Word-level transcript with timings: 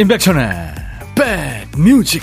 임백천의 0.00 0.48
백뮤직 1.14 2.22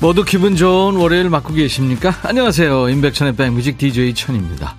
모두 0.00 0.22
기분 0.24 0.54
좋은 0.54 0.94
월요일 0.94 1.28
맞고 1.28 1.52
계십니까? 1.54 2.14
안녕하세요. 2.22 2.88
임백천의 2.90 3.34
백뮤직 3.34 3.76
DJ 3.76 4.14
천입니다. 4.14 4.76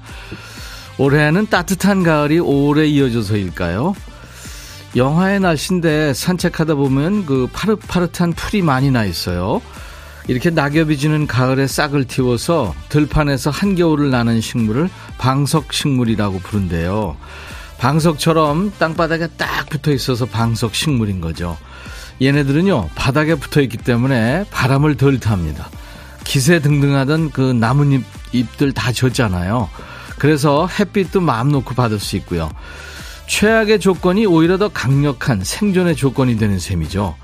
올해는 1.01 1.47
따뜻한 1.47 2.03
가을이 2.03 2.37
오래 2.37 2.85
이어져서일까요? 2.85 3.95
영하의 4.95 5.39
날씨인데 5.39 6.13
산책하다 6.13 6.75
보면 6.75 7.25
그 7.25 7.49
파릇파릇한 7.51 8.33
풀이 8.33 8.61
많이 8.61 8.91
나 8.91 9.03
있어요. 9.03 9.63
이렇게 10.27 10.51
낙엽이 10.51 10.99
지는 10.99 11.25
가을에 11.25 11.65
싹을 11.65 12.05
틔워서 12.05 12.75
들판에서 12.89 13.49
한겨울을 13.49 14.11
나는 14.11 14.41
식물을 14.41 14.91
방석식물이라고 15.17 16.37
부른대요. 16.37 17.17
방석처럼 17.79 18.73
땅바닥에 18.77 19.29
딱 19.37 19.69
붙어 19.71 19.91
있어서 19.91 20.27
방석식물인 20.27 21.19
거죠. 21.19 21.57
얘네들은요, 22.21 22.89
바닥에 22.93 23.33
붙어 23.33 23.61
있기 23.61 23.77
때문에 23.77 24.45
바람을 24.51 24.97
덜 24.97 25.19
탑니다. 25.19 25.67
기세 26.23 26.59
등등하던 26.59 27.31
그 27.31 27.41
나뭇잎 27.41 28.03
잎들 28.33 28.71
다 28.71 28.91
졌잖아요. 28.91 29.67
그래서 30.21 30.67
햇빛도 30.67 31.19
마음 31.19 31.49
놓고 31.49 31.73
받을 31.73 31.99
수 31.99 32.15
있고요. 32.17 32.51
최악의 33.25 33.79
조건이 33.79 34.27
오히려 34.27 34.59
더 34.59 34.69
강력한 34.69 35.43
생존의 35.43 35.95
조건이 35.95 36.37
되는 36.37 36.59
셈이죠. 36.59 37.15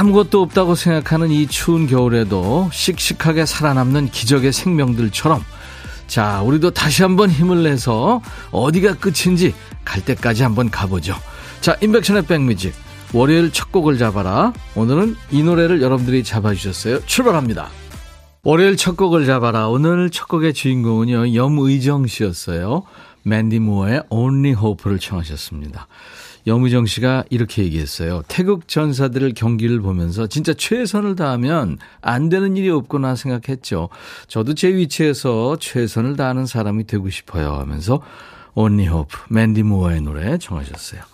아무것도 0.00 0.42
없다고 0.42 0.74
생각하는 0.74 1.30
이 1.30 1.46
추운 1.46 1.86
겨울에도 1.86 2.68
씩씩하게 2.72 3.46
살아남는 3.46 4.10
기적의 4.10 4.52
생명들처럼 4.52 5.44
자, 6.08 6.42
우리도 6.42 6.72
다시 6.72 7.02
한번 7.02 7.30
힘을 7.30 7.62
내서 7.62 8.20
어디가 8.50 8.94
끝인지 8.94 9.54
갈 9.84 10.04
때까지 10.04 10.42
한번 10.42 10.70
가보죠. 10.70 11.14
자, 11.60 11.76
인백션의 11.80 12.26
백뮤직. 12.26 12.74
월요일 13.12 13.52
첫 13.52 13.70
곡을 13.70 13.98
잡아라. 13.98 14.52
오늘은 14.74 15.16
이 15.30 15.44
노래를 15.44 15.80
여러분들이 15.80 16.24
잡아주셨어요. 16.24 17.06
출발합니다. 17.06 17.68
월요일 18.46 18.76
첫 18.76 18.98
곡을 18.98 19.24
잡아라. 19.24 19.68
오늘 19.68 20.10
첫 20.10 20.28
곡의 20.28 20.52
주인공은요, 20.52 21.34
염의정 21.34 22.06
씨였어요. 22.06 22.82
맨디 23.22 23.58
모어의 23.58 24.02
Only 24.10 24.54
Hope를 24.54 24.98
청하셨습니다. 24.98 25.88
염의정 26.46 26.84
씨가 26.84 27.24
이렇게 27.30 27.64
얘기했어요. 27.64 28.22
태극 28.28 28.68
전사들을 28.68 29.32
경기를 29.32 29.80
보면서 29.80 30.26
진짜 30.26 30.52
최선을 30.52 31.16
다하면 31.16 31.78
안 32.02 32.28
되는 32.28 32.54
일이 32.58 32.68
없구나 32.68 33.16
생각했죠. 33.16 33.88
저도 34.28 34.52
제 34.52 34.74
위치에서 34.74 35.56
최선을 35.58 36.16
다하는 36.16 36.44
사람이 36.44 36.86
되고 36.86 37.08
싶어요 37.08 37.54
하면서 37.54 38.02
Only 38.56 38.88
Hope, 38.88 39.20
맨디 39.30 39.62
모어의 39.62 40.02
노래 40.02 40.36
청하셨어요. 40.36 41.13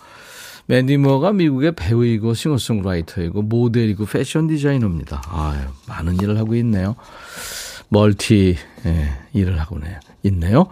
맨디 0.71 0.95
모어가 0.95 1.33
미국의 1.33 1.73
배우이고 1.73 2.33
싱어송라이터이고 2.33 3.41
모델이고 3.41 4.05
패션 4.05 4.47
디자이너입니다. 4.47 5.21
아유, 5.27 5.67
많은 5.85 6.15
일을 6.21 6.37
하고 6.37 6.55
있네요. 6.55 6.95
멀티 7.89 8.55
예, 8.85 9.11
일을 9.33 9.59
하고 9.59 9.77
있네요. 10.23 10.67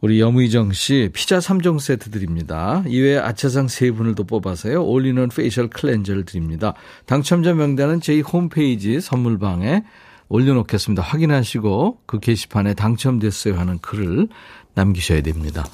우리 0.00 0.20
염의정 0.20 0.72
씨 0.74 1.10
피자 1.12 1.40
3종 1.40 1.80
세트 1.80 2.12
드립니다. 2.12 2.84
이외에 2.86 3.18
아차상 3.18 3.66
3분을 3.66 4.14
또 4.14 4.22
뽑아서요. 4.22 4.84
올리는 4.84 5.28
facial 5.28 5.70
cleanser를 5.70 6.24
드립니다. 6.24 6.74
당첨자 7.06 7.52
명단은 7.52 8.00
저희 8.00 8.20
홈페이지 8.20 9.00
선물방에 9.00 9.82
올려놓겠습니다. 10.28 11.02
확인하시고 11.02 12.02
그 12.06 12.20
게시판에 12.20 12.74
당첨됐어요 12.74 13.58
하는 13.58 13.80
글을 13.80 14.28
남기셔야 14.74 15.22
됩니다. 15.22 15.64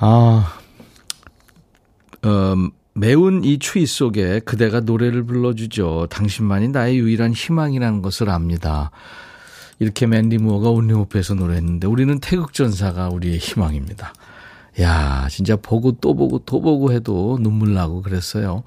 아, 0.00 0.57
어, 2.22 2.54
매운 2.94 3.44
이 3.44 3.58
추위 3.58 3.86
속에 3.86 4.40
그대가 4.40 4.80
노래를 4.80 5.24
불러주죠. 5.24 6.08
당신만이 6.10 6.68
나의 6.68 6.98
유일한 6.98 7.32
희망이라는 7.32 8.02
것을 8.02 8.28
압니다. 8.30 8.90
이렇게 9.78 10.06
맨디 10.06 10.38
무어가 10.38 10.70
온리호프에서 10.70 11.34
노래했는데 11.34 11.86
우리는 11.86 12.18
태극전사가 12.18 13.10
우리의 13.10 13.38
희망입니다. 13.38 14.12
야, 14.80 15.26
진짜 15.28 15.56
보고 15.56 15.92
또 15.92 16.14
보고 16.14 16.38
또 16.38 16.60
보고 16.60 16.92
해도 16.92 17.38
눈물 17.40 17.74
나고 17.74 18.02
그랬어요. 18.02 18.62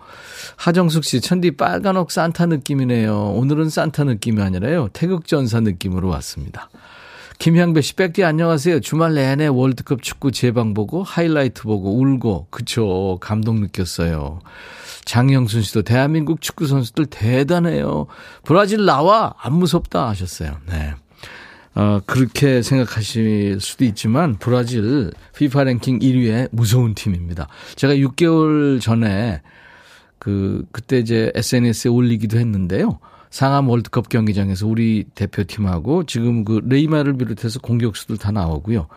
하정숙 0.57 1.05
씨, 1.05 1.21
천디 1.21 1.51
빨간 1.51 1.95
옥 1.95 2.11
산타 2.11 2.47
느낌이네요. 2.47 3.31
오늘은 3.31 3.69
산타 3.69 4.05
느낌이 4.05 4.41
아니라요. 4.41 4.89
태극전사 4.91 5.61
느낌으로 5.61 6.09
왔습니다. 6.09 6.69
김향배 7.41 7.81
씨, 7.81 7.95
백디 7.95 8.23
안녕하세요. 8.23 8.81
주말 8.81 9.15
내내 9.15 9.47
월드컵 9.47 10.03
축구 10.03 10.31
재방 10.31 10.75
보고 10.75 11.01
하이라이트 11.01 11.63
보고 11.63 11.97
울고 11.97 12.49
그쵸 12.51 13.17
감동 13.19 13.61
느꼈어요. 13.61 14.41
장영순 15.05 15.63
씨도 15.63 15.81
대한민국 15.81 16.39
축구 16.39 16.67
선수들 16.67 17.07
대단해요. 17.07 18.05
브라질 18.43 18.85
나와 18.85 19.33
안 19.41 19.53
무섭다 19.53 20.07
하셨어요. 20.09 20.59
네. 20.67 20.93
어, 21.73 21.99
그렇게 22.05 22.61
생각하실 22.61 23.59
수도 23.59 23.85
있지만 23.85 24.37
브라질 24.37 25.11
피파 25.35 25.63
랭킹 25.63 25.97
1위의 25.97 26.49
무서운 26.51 26.93
팀입니다. 26.93 27.47
제가 27.75 27.95
6개월 27.95 28.79
전에 28.79 29.41
그 30.19 30.63
그때 30.71 30.99
이제 30.99 31.31
SNS에 31.33 31.89
올리기도 31.89 32.37
했는데요. 32.37 32.99
상암 33.31 33.69
월드컵 33.69 34.09
경기장에서 34.09 34.67
우리 34.67 35.05
대표팀하고 35.15 36.05
지금 36.05 36.45
그 36.45 36.61
레이마를 36.63 37.17
비롯해서 37.17 37.59
공격수들 37.59 38.17
다 38.17 38.31
나오고요. 38.31 38.87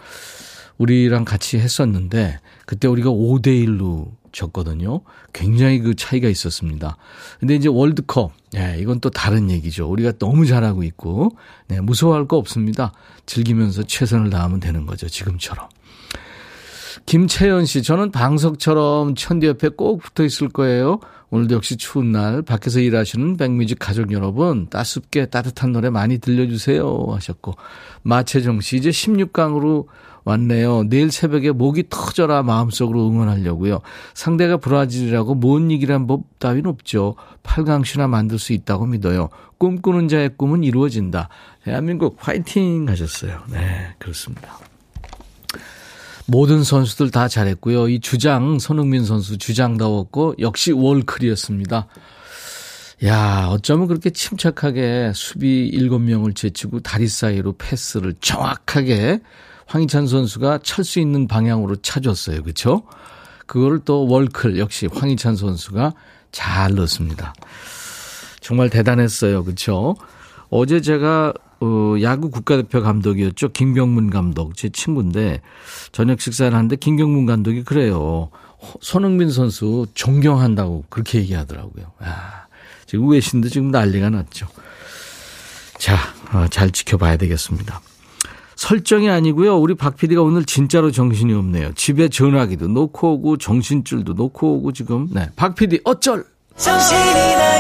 우리랑 0.77 1.25
같이 1.25 1.59
했었는데 1.59 2.41
그때 2.67 2.89
우리가 2.89 3.11
5대 3.11 3.47
1로 3.67 4.11
졌거든요. 4.33 5.03
굉장히 5.33 5.79
그 5.79 5.95
차이가 5.95 6.29
있었습니다. 6.29 6.97
근데 7.39 7.55
이제 7.55 7.69
월드컵, 7.69 8.33
예, 8.57 8.77
이건 8.81 8.99
또 8.99 9.09
다른 9.09 9.49
얘기죠. 9.51 9.89
우리가 9.89 10.13
너무 10.19 10.45
잘하고 10.45 10.83
있고, 10.83 11.31
네, 11.69 11.81
무서워할 11.81 12.27
거 12.27 12.37
없습니다. 12.37 12.93
즐기면서 13.27 13.85
최선을 13.85 14.31
다하면 14.31 14.59
되는 14.59 14.85
거죠. 14.87 15.09
지금처럼. 15.09 15.69
김채연 17.07 17.67
씨, 17.67 17.83
저는 17.83 18.11
방석처럼 18.11 19.15
천디 19.15 19.47
옆에 19.47 19.69
꼭 19.69 20.03
붙어 20.03 20.25
있을 20.25 20.49
거예요. 20.49 20.99
오늘도 21.35 21.57
역시 21.57 21.77
추운 21.77 22.13
날 22.13 22.43
밖에서 22.43 22.79
일하시는 22.79 23.37
백뮤직 23.37 23.81
가족 23.81 24.13
여러분 24.13 24.69
따숩게 24.69 25.27
따뜻한 25.27 25.73
노래 25.73 25.91
많이 25.91 26.19
들려주세요 26.19 27.09
하셨고 27.11 27.55
마채정 28.03 28.61
씨 28.61 28.77
이제 28.77 28.91
16강으로 28.91 29.87
왔네요. 30.25 30.85
내일 30.85 31.11
새벽에 31.11 31.51
목이 31.51 31.85
터져라 31.91 32.45
마음속으로 32.45 33.09
응원하려고요. 33.09 33.81
상대가 34.15 34.57
브라질이라고 34.59 35.35
못 35.35 35.59
이기란 35.59 36.07
법 36.07 36.23
따윈 36.39 36.67
없죠. 36.67 37.17
8강시나 37.43 38.09
만들 38.09 38.39
수 38.39 38.53
있다고 38.53 38.87
믿어요. 38.87 39.29
꿈꾸는 39.59 40.09
자의 40.09 40.31
꿈은 40.35 40.63
이루어진다. 40.63 41.29
대한민국 41.65 42.17
화이팅 42.21 42.89
하셨어요. 42.89 43.43
네, 43.51 43.95
그렇습니다. 43.99 44.57
모든 46.27 46.65
선수들 46.65 47.11
다 47.11 47.29
잘했고요. 47.29 47.89
이 47.89 48.01
주장 48.01 48.59
손흥민 48.59 49.05
선수 49.05 49.37
주장다웠고 49.37 50.37
역시 50.39 50.73
월클이었습니다. 50.73 51.87
야, 53.05 53.49
어쩌면 53.51 53.87
그렇게 53.87 54.11
침착하게 54.11 55.13
수비 55.15 55.71
7명을 55.75 56.35
제치고 56.35 56.81
다리 56.81 57.09
사이로 57.09 57.57
패스를 57.59 58.15
정확하게 58.21 59.21
황희찬 59.67 60.07
선수가 60.07 60.61
찰수 60.63 61.01
있는 61.01 61.27
방향으로 61.27 61.77
차줬어요. 61.77 62.43
그렇죠? 62.43 62.85
그거를 63.47 63.81
또 63.85 64.07
월클 64.07 64.59
역시 64.59 64.89
황희찬 64.93 65.37
선수가 65.37 65.93
잘 66.33 66.75
넣었습니다. 66.75 67.35
정말 68.41 68.71
대단했어요. 68.71 69.45
그렇죠? 69.45 69.97
어제 70.51 70.81
제가 70.81 71.33
어, 71.65 71.97
야구 72.03 72.31
국가대표 72.31 72.83
감독이었죠. 72.83 73.49
김경문 73.53 74.11
감독, 74.11 74.55
제 74.55 74.69
친구인데, 74.69 75.41
저녁 75.93 76.21
식사를 76.21 76.53
하는데, 76.55 76.77
김경문 76.77 77.25
감독이 77.25 77.65
그래요. 77.65 78.29
손흥민 78.81 79.31
선수 79.31 79.87
존경한다고 79.95 80.85
그렇게 80.91 81.19
얘기하더라고요. 81.21 81.87
아, 82.01 82.47
지금 82.87 83.09
외신도 83.09 83.49
지금 83.49 83.71
난리가 83.71 84.11
났죠. 84.11 84.47
자, 85.79 85.97
어, 86.33 86.47
잘 86.49 86.71
지켜봐야 86.71 87.17
되겠습니다. 87.17 87.81
설정이 88.57 89.11
아니고요. 89.11 89.57
우리 89.59 89.75
박 89.75 89.97
PD가 89.97 90.23
오늘 90.23 90.45
진짜로 90.45 90.91
정신이 90.91 91.33
없네요. 91.35 91.73
집에 91.75 92.09
전화기도 92.09 92.69
놓고 92.69 93.15
오고 93.15 93.37
정신줄도 93.39 94.13
놓고 94.15 94.59
오고 94.59 94.73
지금. 94.73 95.09
네. 95.11 95.29
박 95.35 95.55
PD 95.55 95.81
어쩔? 95.85 96.25
정신이 96.57 97.01
나갔었나 97.01 97.54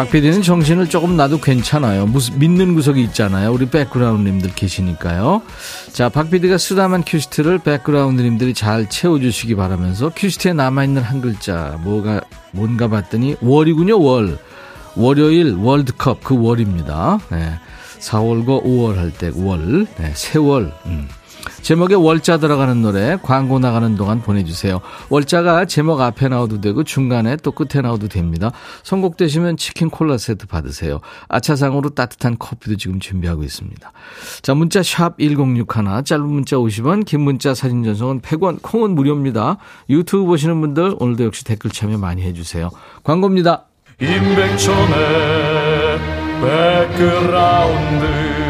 박 0.00 0.10
PD는 0.10 0.40
정신을 0.40 0.88
조금 0.88 1.14
놔도 1.18 1.42
괜찮아요. 1.42 2.06
무슨 2.06 2.38
믿는 2.38 2.74
구석이 2.74 3.02
있잖아요. 3.02 3.52
우리 3.52 3.66
백그라운드님들 3.68 4.54
계시니까요. 4.54 5.42
자, 5.92 6.08
박 6.08 6.30
PD가 6.30 6.56
쓰다만 6.56 7.04
큐시트를 7.06 7.58
백그라운드님들이 7.58 8.54
잘 8.54 8.88
채워주시기 8.88 9.56
바라면서 9.56 10.10
큐시트에 10.16 10.54
남아있는 10.54 11.02
한 11.02 11.20
글자 11.20 11.78
뭐가 11.82 12.22
뭔가 12.52 12.88
봤더니 12.88 13.36
월이군요. 13.42 14.00
월. 14.00 14.38
월요일 14.96 15.56
월드컵 15.56 16.24
그 16.24 16.34
월입니다. 16.42 17.18
네. 17.30 17.60
4월과 17.98 18.64
5월 18.64 18.96
할 18.96 19.10
때 19.10 19.30
월. 19.36 19.86
네, 19.98 20.12
세월. 20.14 20.72
음. 20.86 21.08
제목에 21.62 21.94
월자 21.94 22.38
들어가는 22.38 22.82
노래 22.82 23.18
광고 23.22 23.58
나가는 23.58 23.96
동안 23.96 24.22
보내주세요. 24.22 24.80
월자가 25.08 25.66
제목 25.66 26.00
앞에 26.00 26.28
나와도 26.28 26.60
되고 26.60 26.84
중간에 26.84 27.36
또 27.36 27.52
끝에 27.52 27.82
나와도 27.82 28.08
됩니다. 28.08 28.52
선곡되시면 28.82 29.56
치킨 29.56 29.90
콜라 29.90 30.18
세트 30.18 30.46
받으세요. 30.46 31.00
아차상으로 31.28 31.90
따뜻한 31.90 32.36
커피도 32.38 32.76
지금 32.76 33.00
준비하고 33.00 33.42
있습니다. 33.42 33.92
자 34.42 34.54
문자 34.54 34.82
샵 34.82 35.18
1061, 35.18 36.04
짧은 36.04 36.26
문자 36.26 36.56
50원, 36.56 37.04
긴 37.04 37.20
문자 37.20 37.54
사진 37.54 37.84
전송은 37.84 38.20
100원, 38.20 38.58
콩은 38.62 38.94
무료입니다. 38.94 39.58
유튜브 39.88 40.24
보시는 40.24 40.60
분들 40.60 40.96
오늘도 40.98 41.24
역시 41.24 41.44
댓글 41.44 41.70
참여 41.70 41.98
많이 41.98 42.22
해주세요. 42.22 42.70
광고입니다. 43.04 43.64
임백천의 44.00 45.98
백그라운드 46.40 48.49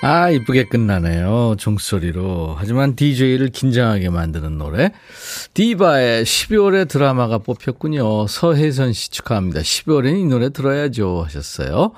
아, 0.00 0.30
이쁘게 0.30 0.64
끝나네요. 0.64 1.56
종소리로. 1.58 2.54
하지만 2.56 2.94
DJ를 2.94 3.48
긴장하게 3.48 4.10
만드는 4.10 4.56
노래. 4.56 4.92
디바의 5.54 6.24
12월의 6.24 6.88
드라마가 6.88 7.38
뽑혔군요. 7.38 8.28
서혜선 8.28 8.92
씨 8.92 9.10
축하합니다. 9.10 9.60
12월에는 9.60 10.20
이 10.20 10.24
노래 10.24 10.50
들어야죠. 10.50 11.24
하셨어요. 11.24 11.92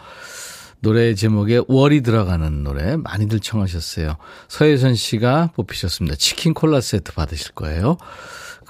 노래 0.81 1.15
제목에 1.15 1.61
월이 1.69 2.01
들어가는 2.01 2.65
노래 2.65 2.97
많이들 2.97 3.39
청하셨어요. 3.39 4.17
서혜선 4.49 4.95
씨가 4.95 5.51
뽑히셨습니다. 5.55 6.17
치킨 6.17 6.55
콜라 6.55 6.81
세트 6.81 7.13
받으실 7.13 7.53
거예요. 7.53 7.99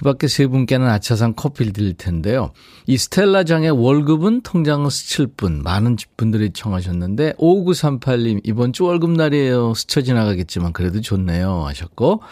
그 0.01 0.05
밖에 0.05 0.29
세 0.29 0.47
분께는 0.47 0.89
아차상 0.89 1.35
커피를 1.35 1.75
드릴 1.75 1.93
텐데요. 1.93 2.53
이 2.87 2.97
스텔라장의 2.97 3.71
월급은 3.73 4.41
통장 4.41 4.89
스칠 4.89 5.27
뿐 5.27 5.63
많은 5.63 5.99
분들이 6.17 6.53
청하셨는데 6.55 7.35
5938님 7.35 8.41
이번 8.43 8.73
주 8.73 8.85
월급날이에요. 8.85 9.75
스쳐 9.75 10.01
지나가겠지만 10.01 10.73
그래도 10.73 11.03
좋네요 11.03 11.67
하셨고 11.67 12.23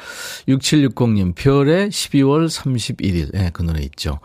6760님 0.48 1.34
별의 1.34 1.90
12월 1.90 2.48
31일 2.48 3.32
네, 3.34 3.50
그 3.52 3.62
노래 3.62 3.82
있죠. 3.82 4.18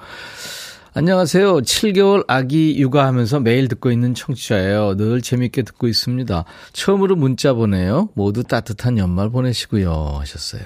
안녕하세요. 0.94 1.64
7개월 1.64 2.24
아기 2.30 2.80
육아하면서 2.80 3.42
매일 3.42 3.68
듣고 3.68 3.92
있는 3.92 4.14
청취자예요. 4.14 4.96
늘 4.96 5.22
재밌게 5.22 5.64
듣고 5.64 5.90
있습니다. 5.90 6.46
처음으로 6.72 7.18
문자 7.18 7.52
보내요. 7.52 8.08
모두 8.14 8.44
따뜻한 8.44 8.98
연말 8.98 9.30
보내시고요 9.30 10.16
하셨어요. 10.22 10.62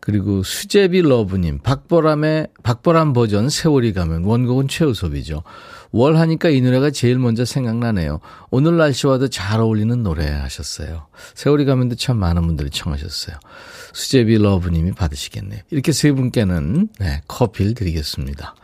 그리고 0.00 0.42
수제비 0.42 1.02
러브님, 1.02 1.58
박보람의, 1.58 2.48
박보람 2.62 3.12
버전 3.12 3.50
세월이 3.50 3.92
가면 3.92 4.24
원곡은 4.24 4.68
최우섭이죠. 4.68 5.42
월 5.92 6.16
하니까 6.16 6.48
이 6.48 6.60
노래가 6.60 6.90
제일 6.90 7.18
먼저 7.18 7.44
생각나네요. 7.44 8.20
오늘 8.50 8.76
날씨와도 8.76 9.28
잘 9.28 9.60
어울리는 9.60 10.02
노래 10.02 10.26
하셨어요. 10.26 11.06
세월이 11.34 11.64
가면도 11.64 11.96
참 11.96 12.16
많은 12.16 12.46
분들이 12.46 12.70
청하셨어요. 12.70 13.36
수제비 13.92 14.38
러브님이 14.38 14.92
받으시겠네요. 14.92 15.60
이렇게 15.70 15.92
세 15.92 16.12
분께는 16.12 16.88
네, 16.98 17.22
커피를 17.28 17.74
드리겠습니다. 17.74 18.54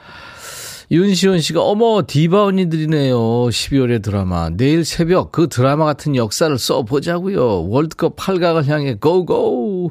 윤시원 0.91 1.41
씨가 1.41 1.63
어머 1.63 2.05
디바 2.07 2.45
언니들이네요. 2.45 3.19
12월의 3.19 4.03
드라마. 4.03 4.51
내일 4.51 4.85
새벽 4.85 5.33
그 5.33 5.49
드라마 5.49 5.85
같은 5.85 6.15
역사를 6.15 6.57
써보자고요. 6.57 7.69
월드컵 7.69 8.15
8강을 8.15 8.67
향해 8.67 8.95
고고. 8.95 9.91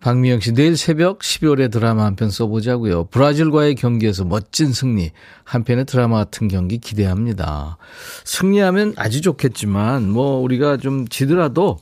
박미영 0.00 0.38
씨, 0.40 0.52
내일 0.52 0.76
새벽 0.76 1.18
12월에 1.18 1.72
드라마 1.72 2.04
한 2.04 2.14
편 2.14 2.30
써보자고요. 2.30 3.04
브라질과의 3.06 3.74
경기에서 3.74 4.24
멋진 4.24 4.72
승리. 4.72 5.10
한편의 5.44 5.86
드라마 5.86 6.18
같은 6.18 6.46
경기 6.46 6.78
기대합니다. 6.78 7.78
승리하면 8.24 8.94
아주 8.96 9.20
좋겠지만, 9.22 10.08
뭐, 10.08 10.38
우리가 10.38 10.76
좀 10.76 11.08
지더라도 11.08 11.78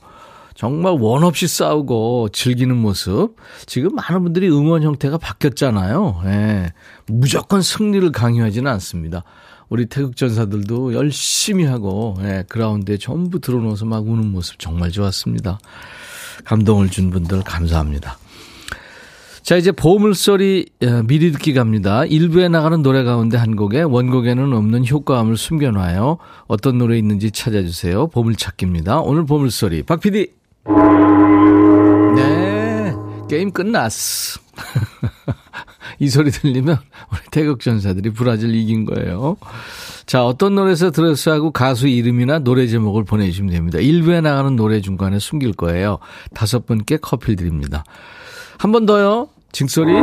정말 0.55 0.97
원 0.99 1.23
없이 1.23 1.47
싸우고 1.47 2.29
즐기는 2.33 2.75
모습. 2.75 3.35
지금 3.67 3.93
많은 3.93 4.23
분들이 4.23 4.49
응원 4.49 4.81
형태가 4.81 5.19
바뀌었잖아요. 5.19 6.21
예. 6.25 6.73
무조건 7.05 7.61
승리를 7.61 8.11
강요하지는 8.11 8.69
않습니다. 8.71 9.23
우리 9.69 9.85
태극전사들도 9.85 10.95
열심히 10.95 11.65
하고, 11.65 12.17
예, 12.21 12.43
그라운드에 12.49 12.97
전부 12.97 13.39
들어놓아서 13.39 13.85
막 13.85 14.07
우는 14.07 14.31
모습 14.31 14.57
정말 14.57 14.89
좋았습니다. 14.89 15.59
감동을 16.45 16.89
준 16.89 17.09
분들 17.09 17.43
감사합니다. 17.43 18.17
자, 19.47 19.55
이제 19.55 19.71
보물소리 19.71 20.65
어, 20.83 21.03
미리 21.03 21.31
듣기 21.31 21.53
갑니다. 21.53 22.03
일부에 22.03 22.49
나가는 22.49 22.81
노래 22.81 23.03
가운데 23.03 23.37
한 23.37 23.55
곡에 23.55 23.81
원곡에는 23.81 24.51
없는 24.51 24.85
효과음을 24.85 25.37
숨겨놔요. 25.37 26.17
어떤 26.47 26.77
노래 26.77 26.97
있는지 26.97 27.31
찾아주세요. 27.31 28.07
보물찾기입니다. 28.07 28.99
오늘 28.99 29.25
보물소리. 29.25 29.83
박 29.83 30.01
PD. 30.01 30.27
네. 32.17 32.93
게임 33.29 33.51
끝났어. 33.51 34.41
이 35.99 36.09
소리 36.09 36.31
들리면 36.31 36.77
우리 37.11 37.19
태극 37.31 37.59
전사들이 37.59 38.11
브라질 38.11 38.53
이긴 38.55 38.85
거예요. 38.85 39.37
자, 40.05 40.25
어떤 40.25 40.55
노래에서 40.55 40.91
들었어 40.91 41.31
하고 41.31 41.51
가수 41.51 41.87
이름이나 41.87 42.39
노래 42.39 42.67
제목을 42.67 43.03
보내주시면 43.03 43.51
됩니다. 43.51 43.79
일부에 43.79 44.21
나가는 44.21 44.55
노래 44.55 44.79
중간에 44.81 45.19
숨길 45.19 45.53
거예요. 45.53 45.97
다섯 46.33 46.65
분께 46.65 46.97
커피를 46.97 47.35
드립니다. 47.35 47.83
한 48.57 48.71
번 48.71 48.85
더요. 48.85 49.27
징소리? 49.51 49.93
네. 49.93 50.01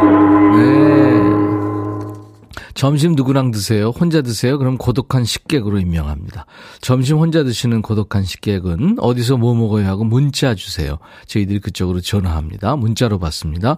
점심 2.74 3.12
누구랑 3.12 3.52
드세요? 3.52 3.90
혼자 3.90 4.20
드세요? 4.20 4.58
그럼 4.58 4.78
고독한 4.78 5.24
식객으로 5.24 5.78
임명합니다. 5.78 6.44
점심 6.80 7.18
혼자 7.18 7.44
드시는 7.44 7.82
고독한 7.82 8.24
식객은 8.24 8.96
어디서 8.98 9.36
뭐 9.36 9.54
먹어야 9.54 9.86
하고 9.88 10.02
문자 10.04 10.56
주세요. 10.56 10.98
저희들이 11.26 11.60
그쪽으로 11.60 12.00
전화합니다. 12.00 12.74
문자로 12.76 13.20
받습니다. 13.20 13.76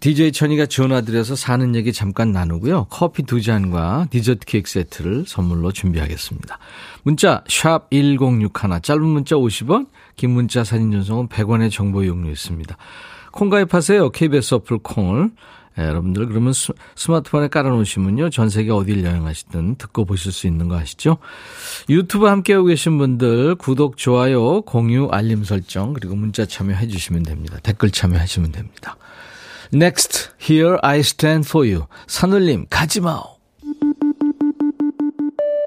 DJ 0.00 0.28
어, 0.28 0.30
천이가 0.32 0.66
전화드려서 0.66 1.34
사는 1.34 1.74
얘기 1.74 1.92
잠깐 1.92 2.30
나누고요. 2.30 2.88
커피 2.90 3.22
두 3.22 3.40
잔과 3.40 4.08
디저트 4.10 4.44
케이크 4.44 4.70
세트를 4.70 5.24
선물로 5.26 5.72
준비하겠습니다. 5.72 6.58
문자 7.04 7.42
1061, 7.48 8.50
짧은 8.82 9.02
문자 9.02 9.36
50원, 9.36 9.86
긴 10.16 10.30
문자 10.30 10.62
사진 10.62 10.92
전송은 10.92 11.28
100원의 11.28 11.70
정보 11.70 12.04
이용료 12.04 12.30
있습니다. 12.30 12.76
콩 13.32 13.48
가입하세요. 13.48 14.10
KBS 14.10 14.56
어플 14.56 14.78
콩을. 14.78 15.30
네, 15.74 15.84
여러분들 15.86 16.26
그러면 16.26 16.52
스, 16.52 16.72
마트폰에 17.08 17.48
깔아놓으시면요. 17.48 18.28
전 18.28 18.50
세계 18.50 18.70
어딜 18.72 19.04
여행하시든 19.04 19.76
듣고 19.76 20.04
보실 20.04 20.30
수 20.30 20.46
있는 20.46 20.68
거 20.68 20.76
아시죠? 20.76 21.16
유튜브 21.88 22.26
함께하고 22.26 22.66
계신 22.66 22.98
분들 22.98 23.54
구독, 23.54 23.96
좋아요, 23.96 24.60
공유, 24.60 25.08
알림 25.10 25.44
설정 25.44 25.94
그리고 25.94 26.14
문자 26.14 26.44
참여해 26.44 26.88
주시면 26.88 27.22
됩니다. 27.22 27.56
댓글 27.62 27.90
참여하시면 27.90 28.52
됩니다. 28.52 28.98
Next, 29.73 30.29
Here 30.39 30.77
I 30.81 30.99
Stand 30.99 31.47
For 31.47 31.67
You. 31.67 31.85
산울림, 32.07 32.67
가지마오. 32.69 33.30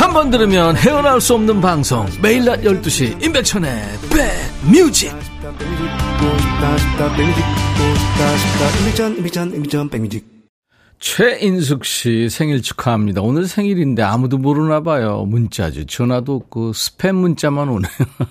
한 0.00 0.14
번 0.14 0.30
들으면 0.30 0.76
헤어나올 0.76 1.20
수 1.20 1.34
없는 1.34 1.60
방송 1.60 2.06
매일 2.22 2.44
낮 2.46 2.62
12시 2.62 3.22
임백천의 3.22 3.70
백뮤직 4.10 5.12
최인숙 10.98 11.84
씨 11.84 12.28
생일 12.30 12.62
축하합니다. 12.62 13.20
오늘 13.20 13.46
생일인데 13.46 14.02
아무도 14.02 14.38
모르나 14.38 14.82
봐요. 14.82 15.24
문자죠. 15.26 15.84
전화도 15.86 16.34
없고 16.34 16.72
스팸 16.72 17.12
문자만 17.12 17.68
오네요. 17.68 17.90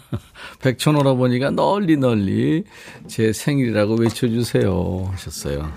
백천 0.61 0.95
오라버니가 0.95 1.51
널리 1.51 1.97
널리 1.97 2.63
제 3.07 3.31
생일이라고 3.31 3.95
외쳐주세요 3.95 5.09
하셨어요. 5.11 5.71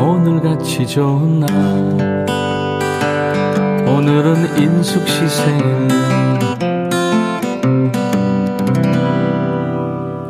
오늘같이 0.00 0.86
좋은 0.86 1.40
날 1.40 2.26
오늘은 3.92 4.56
인숙 4.56 5.06
씨 5.06 5.28
생일 5.28 5.88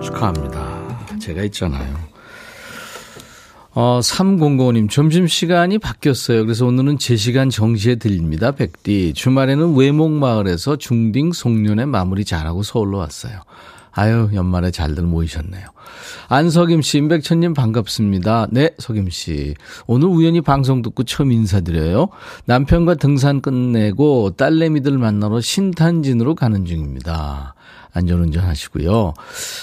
축하합니다. 0.02 0.99
제가 1.21 1.45
있잖아요. 1.45 1.95
어, 3.75 4.00
300님, 4.02 4.90
점심시간이 4.90 5.78
바뀌었어요. 5.78 6.45
그래서 6.45 6.66
오늘은 6.66 6.99
제 6.99 7.14
시간 7.16 7.50
정시에 7.50 7.95
들립니다. 7.95 8.50
백디. 8.50 9.14
주말에는 9.14 9.76
외목마을에서 9.76 10.76
중딩 10.76 11.33
송년회 11.33 11.87
마무리 11.87 12.25
잘하고 12.25 12.64
서울로 12.64 12.99
왔어요. 12.99 13.42
아유, 13.92 14.30
연말에 14.32 14.70
잘들 14.70 15.04
모이셨네요. 15.04 15.64
안석임 16.28 16.80
씨, 16.82 16.99
임백천님 16.99 17.52
반갑습니다. 17.52 18.49
네, 18.50 18.70
석임 18.78 19.11
씨. 19.11 19.54
오늘 19.87 20.08
우연히 20.08 20.40
방송 20.40 20.80
듣고 20.80 21.04
처음 21.04 21.30
인사드려요. 21.30 22.08
남편과 22.46 22.94
등산 22.94 23.42
끝내고 23.42 24.30
딸내미들 24.37 24.96
만나러 24.96 25.40
신탄진으로 25.40 26.34
가는 26.34 26.64
중입니다. 26.64 27.54
안전운전 27.94 28.44
하시고요. 28.44 29.12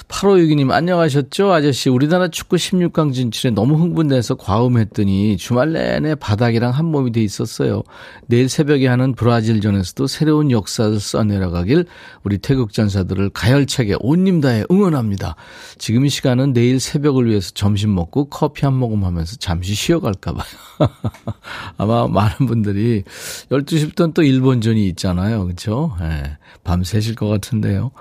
8562님 0.07 0.71
안녕하셨죠? 0.71 1.51
아저씨 1.51 1.89
우리나라 1.89 2.27
축구 2.27 2.57
16강 2.57 3.13
진출에 3.13 3.51
너무 3.51 3.75
흥분돼서 3.75 4.35
과음했더니 4.35 5.37
주말 5.37 5.73
내내 5.73 6.15
바닥이랑 6.15 6.71
한 6.71 6.85
몸이 6.85 7.11
돼 7.11 7.23
있었어요. 7.23 7.83
내일 8.27 8.47
새벽에 8.47 8.87
하는 8.87 9.15
브라질전에서도 9.15 10.05
새로운 10.07 10.51
역사를 10.51 10.99
써내려가길 10.99 11.85
우리 12.23 12.37
태극 12.37 12.71
전사들을 12.71 13.29
가열차게 13.29 13.95
온님 13.99 14.41
다해 14.41 14.63
응원합니다. 14.69 15.35
지금 15.79 16.05
이 16.05 16.09
시간은 16.09 16.53
내일 16.53 16.79
새벽을 16.79 17.27
위해서 17.27 17.51
점심 17.55 17.95
먹고 17.95 18.25
커피 18.25 18.65
한 18.65 18.75
모금 18.75 19.05
하면서 19.05 19.37
잠시 19.37 19.73
쉬어갈까 19.73 20.33
봐요. 20.33 20.45
아마 21.77 22.07
많은 22.07 22.45
분들이 22.45 23.03
12시부터는 23.49 24.13
또 24.13 24.21
일본전이 24.21 24.87
있잖아요. 24.89 25.45
그렇죠? 25.45 25.95
네, 25.99 26.37
밤새실 26.63 27.15
것 27.15 27.27
같은데요. 27.27 27.91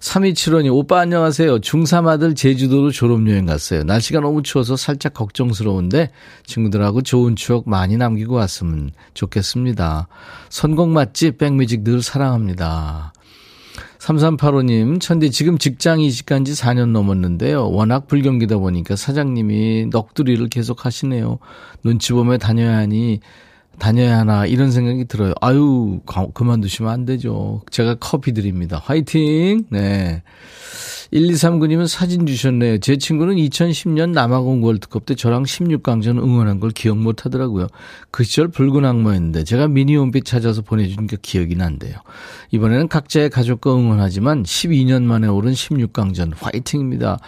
3275님, 0.00 0.72
오빠 0.74 1.00
안녕하세요. 1.00 1.60
중3 1.60 2.06
아들 2.06 2.34
제주도로 2.34 2.90
졸업여행 2.90 3.46
갔어요. 3.46 3.84
날씨가 3.84 4.20
너무 4.20 4.42
추워서 4.42 4.76
살짝 4.76 5.14
걱정스러운데 5.14 6.10
친구들하고 6.44 7.00
좋은 7.00 7.36
추억 7.36 7.68
많이 7.68 7.96
남기고 7.96 8.34
왔으면 8.34 8.90
좋겠습니다. 9.14 10.08
선곡 10.50 10.90
맛집 10.90 11.38
백뮤직 11.38 11.84
늘 11.84 12.02
사랑합니다. 12.02 13.14
3385님, 13.98 15.00
천디 15.00 15.30
지금 15.30 15.56
직장 15.56 16.00
이직한 16.00 16.44
지 16.44 16.52
4년 16.52 16.90
넘었는데요. 16.90 17.70
워낙 17.70 18.06
불경기다 18.06 18.58
보니까 18.58 18.96
사장님이 18.96 19.86
넋두리를 19.86 20.46
계속 20.50 20.84
하시네요. 20.84 21.38
눈치 21.82 22.12
보며 22.12 22.36
다녀야 22.36 22.76
하니 22.76 23.20
다녀야 23.78 24.18
하나 24.18 24.46
이런 24.46 24.70
생각이 24.70 25.04
들어요. 25.06 25.32
아유 25.40 26.00
그만두시면 26.34 26.92
안 26.92 27.04
되죠. 27.04 27.62
제가 27.70 27.96
커피 28.00 28.32
드립니다. 28.32 28.80
화이팅. 28.82 29.64
네. 29.70 30.22
1239님은 31.12 31.86
사진 31.86 32.26
주셨네요. 32.26 32.78
제 32.78 32.96
친구는 32.96 33.36
2010년 33.36 34.10
남아공 34.10 34.64
월드컵 34.64 35.06
때 35.06 35.14
저랑 35.14 35.44
16강전 35.44 36.18
응원한 36.18 36.58
걸 36.58 36.70
기억 36.70 36.98
못 36.98 37.24
하더라고요. 37.24 37.68
그 38.10 38.24
시절 38.24 38.48
붉은 38.48 38.84
악마였는데 38.84 39.44
제가 39.44 39.68
미니홈피 39.68 40.22
찾아서 40.22 40.62
보내준 40.62 41.06
게 41.06 41.16
기억이 41.20 41.54
난대요. 41.54 41.94
이번에는 42.50 42.88
각자의 42.88 43.30
가족과 43.30 43.74
응원하지만 43.74 44.42
12년 44.42 45.02
만에 45.04 45.28
오른 45.28 45.52
16강전 45.52 46.32
화이팅입니다. 46.36 47.18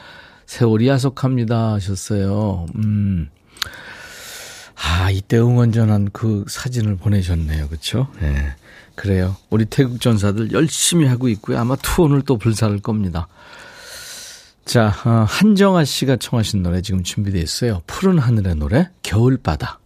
세월이 0.47 0.88
야속합니다 0.88 1.75
하셨어요. 1.75 2.67
음. 2.76 3.29
아, 4.76 5.11
이때 5.11 5.38
응원전한 5.38 6.11
그 6.12 6.45
사진을 6.49 6.97
보내셨네요. 6.97 7.68
그렇죠? 7.68 8.09
네. 8.21 8.54
그래요. 8.95 9.37
우리 9.50 9.64
태국 9.66 10.00
전사들 10.00 10.52
열심히 10.52 11.06
하고 11.06 11.28
있고요. 11.28 11.59
아마 11.59 11.76
투혼을 11.76 12.23
또 12.23 12.38
불사를 12.38 12.78
겁니다. 12.80 13.28
자, 14.64 14.92
어, 15.04 15.25
한정아 15.28 15.85
씨가 15.85 16.16
청하신 16.16 16.62
노래 16.62 16.83
지금 16.83 17.02
준비되어 17.02 17.40
있어요. 17.40 17.83
푸른 17.87 18.18
하늘의 18.18 18.56
노래, 18.56 18.88
겨울바다. 19.02 19.78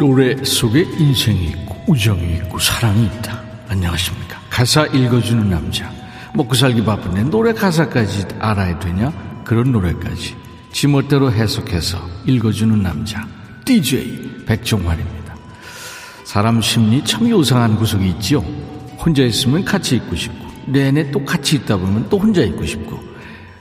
노래 0.00 0.34
속에 0.42 0.80
인생이 0.80 1.44
있고 1.48 1.76
우정이 1.86 2.36
있고 2.36 2.58
사랑이 2.58 3.04
있다. 3.04 3.38
안녕하십니까. 3.68 4.40
가사 4.48 4.86
읽어주는 4.86 5.50
남자. 5.50 5.92
먹고 6.32 6.54
살기 6.54 6.82
바쁜데 6.86 7.24
노래 7.24 7.52
가사까지 7.52 8.24
알아야 8.38 8.78
되냐? 8.78 9.12
그런 9.44 9.72
노래까지 9.72 10.36
지멋대로 10.72 11.30
해석해서 11.30 11.98
읽어주는 12.24 12.82
남자. 12.82 13.28
DJ 13.66 14.44
백종환입니다. 14.46 15.36
사람 16.24 16.62
심리 16.62 17.04
참 17.04 17.28
요상한 17.28 17.76
구석이 17.76 18.08
있지요. 18.08 18.38
혼자 18.96 19.22
있으면 19.22 19.66
같이 19.66 19.96
있고 19.96 20.16
싶고 20.16 20.46
내내 20.64 21.10
또 21.10 21.22
같이 21.26 21.56
있다 21.56 21.76
보면 21.76 22.08
또 22.08 22.18
혼자 22.18 22.40
있고 22.40 22.64
싶고 22.64 22.98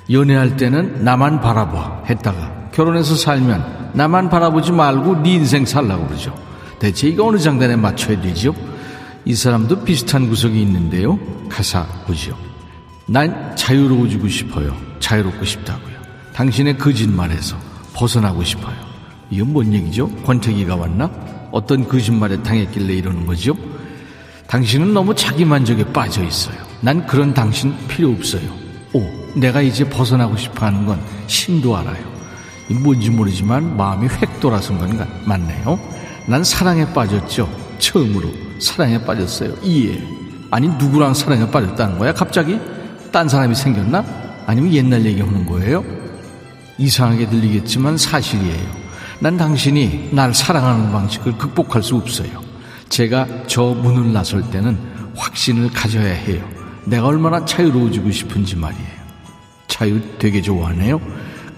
연애할 0.09 0.55
때는 0.55 1.03
나만 1.03 1.41
바라봐 1.41 2.03
했다가 2.09 2.69
결혼해서 2.71 3.15
살면 3.15 3.78
나만 3.93 4.29
바라보지 4.29 4.71
말고 4.71 5.23
네 5.23 5.33
인생 5.33 5.65
살라고 5.65 6.07
그러죠. 6.07 6.33
대체 6.79 7.07
이거 7.07 7.27
어느 7.27 7.37
장단에 7.37 7.75
맞춰야 7.75 8.19
되죠? 8.21 8.55
이 9.25 9.35
사람도 9.35 9.83
비슷한 9.83 10.29
구석이 10.29 10.61
있는데요. 10.61 11.19
가사 11.49 11.85
보죠. 12.05 12.37
난 13.05 13.55
자유로워지고 13.55 14.27
싶어요. 14.27 14.75
자유롭고 14.99 15.43
싶다고요. 15.43 15.95
당신의 16.33 16.77
거짓말에서 16.77 17.57
벗어나고 17.93 18.43
싶어요. 18.43 18.75
이건 19.29 19.53
뭔 19.53 19.73
얘기죠? 19.73 20.07
권태기가 20.23 20.75
왔나? 20.75 21.11
어떤 21.51 21.87
거짓말에 21.87 22.41
당했길래 22.41 22.93
이러는 22.93 23.25
거죠? 23.25 23.55
당신은 24.47 24.93
너무 24.93 25.13
자기 25.13 25.45
만족에 25.45 25.83
빠져 25.91 26.23
있어요. 26.23 26.55
난 26.81 27.05
그런 27.05 27.33
당신 27.33 27.75
필요 27.87 28.11
없어요. 28.11 28.49
오, 28.93 29.03
내가 29.35 29.61
이제 29.61 29.87
벗어나고 29.87 30.37
싶어 30.37 30.65
하는 30.65 30.85
건 30.85 30.99
신도 31.27 31.75
알아요. 31.75 32.18
뭔지 32.75 33.09
모르지만 33.09 33.75
마음이 33.77 34.07
획 34.07 34.39
돌아선 34.39 34.77
건 34.77 35.07
맞네요. 35.25 35.79
난 36.27 36.43
사랑에 36.43 36.85
빠졌죠. 36.93 37.49
처음으로 37.79 38.31
사랑에 38.59 39.03
빠졌어요. 39.03 39.55
이해. 39.63 40.01
아니 40.51 40.67
누구랑 40.67 41.13
사랑에 41.13 41.49
빠졌다는 41.49 41.97
거야? 41.97 42.13
갑자기 42.13 42.59
딴 43.11 43.27
사람이 43.27 43.55
생겼나? 43.55 44.03
아니면 44.45 44.73
옛날 44.73 45.05
얘기하는 45.05 45.45
거예요? 45.45 45.83
이상하게 46.77 47.29
들리겠지만 47.29 47.97
사실이에요. 47.97 48.79
난 49.19 49.37
당신이 49.37 50.09
날 50.13 50.33
사랑하는 50.33 50.91
방식을 50.91 51.37
극복할 51.37 51.83
수 51.83 51.95
없어요. 51.95 52.41
제가 52.87 53.27
저 53.47 53.63
문을 53.63 54.13
나설 54.13 54.41
때는 54.49 54.77
확신을 55.15 55.69
가져야 55.71 56.13
해요. 56.13 56.43
내가 56.85 57.07
얼마나 57.07 57.43
자유로워지고 57.45 58.11
싶은지 58.11 58.55
말이에요. 58.55 58.99
자유 59.67 60.01
되게 60.17 60.41
좋아하네요. 60.41 60.99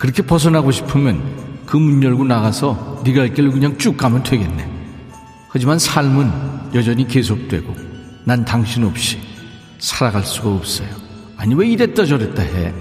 그렇게 0.02 0.24
벗어나고 0.24 0.72
싶으면 0.72 1.22
그 1.68 1.78
문 1.78 2.02
열고 2.04 2.26
나가서 2.26 3.02
네가 3.06 3.22
할 3.22 3.34
길로 3.34 3.52
그냥 3.52 3.78
쭉 3.78 3.96
가면 3.96 4.24
되겠네. 4.24 4.68
하지만 5.48 5.78
삶은 5.78 6.32
여전히 6.74 7.08
계속되고 7.08 7.76
난 8.26 8.44
당신 8.44 8.84
없이 8.84 9.20
살아갈 9.80 10.24
수가 10.24 10.50
없어요. 10.50 10.90
아니 11.38 11.54
왜 11.54 11.68
이랬다 11.70 12.06
저랬다 12.06 12.42
해? 12.42 12.74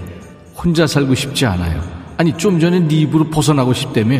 혼자 0.55 0.87
살고 0.87 1.13
싶지 1.15 1.45
않아요. 1.45 1.81
아니 2.17 2.35
좀 2.37 2.59
전에 2.59 2.79
네 2.79 2.95
입으로 3.01 3.29
벗어나고 3.29 3.73
싶다며 3.73 4.19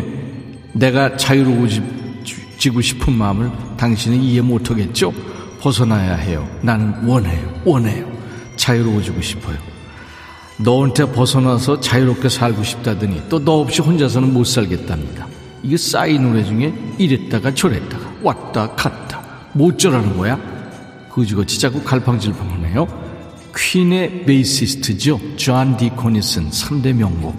내가 0.73 1.17
자유로워지고 1.17 2.81
싶은 2.81 3.13
마음을 3.13 3.51
당신은 3.77 4.21
이해 4.21 4.41
못하겠죠? 4.41 5.11
벗어나야 5.59 6.15
해요. 6.15 6.47
나는 6.61 6.93
원해요. 7.05 7.61
원해요. 7.65 8.05
자유로워지고 8.57 9.21
싶어요. 9.21 9.70
너한테 10.63 11.11
벗어나서 11.11 11.79
자유롭게 11.79 12.29
살고 12.29 12.63
싶다더니 12.63 13.23
또 13.29 13.39
너 13.39 13.53
없이 13.59 13.81
혼자서는 13.81 14.33
못 14.33 14.43
살겠답니다. 14.45 15.27
이게 15.63 15.77
싸이 15.77 16.19
노래 16.19 16.43
중에 16.43 16.73
이랬다가 16.97 17.53
저랬다가 17.53 18.11
왔다 18.23 18.71
갔다 18.75 19.21
뭐 19.53 19.77
어쩌라는 19.77 20.17
거야? 20.17 20.39
그지같이 21.13 21.59
자꾸 21.59 21.83
갈팡질팡하네요. 21.83 22.87
퀸의 23.55 24.25
베이시스트죠. 24.25 25.19
존 25.35 25.75
디콘이 25.77 26.17
쓴 26.17 26.49
3대 26.49 26.93
명곡 26.93 27.35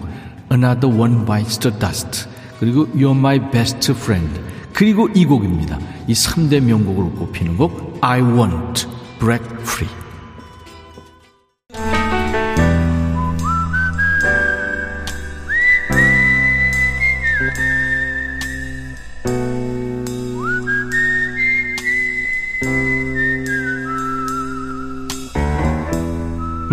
Another 0.51 0.95
One 0.95 1.25
Bites 1.25 1.59
the 1.59 1.77
Dust 1.79 2.27
그리고 2.59 2.85
You're 2.89 3.17
My 3.17 3.39
Best 3.51 3.91
Friend 3.93 4.39
그리고 4.73 5.09
이 5.15 5.25
곡입니다. 5.25 5.79
이 6.07 6.13
3대 6.13 6.59
명곡으로 6.61 7.11
꼽히는 7.11 7.57
곡 7.57 7.97
I 8.01 8.21
Want 8.21 8.87
Break 9.19 9.45
Free 9.61 10.02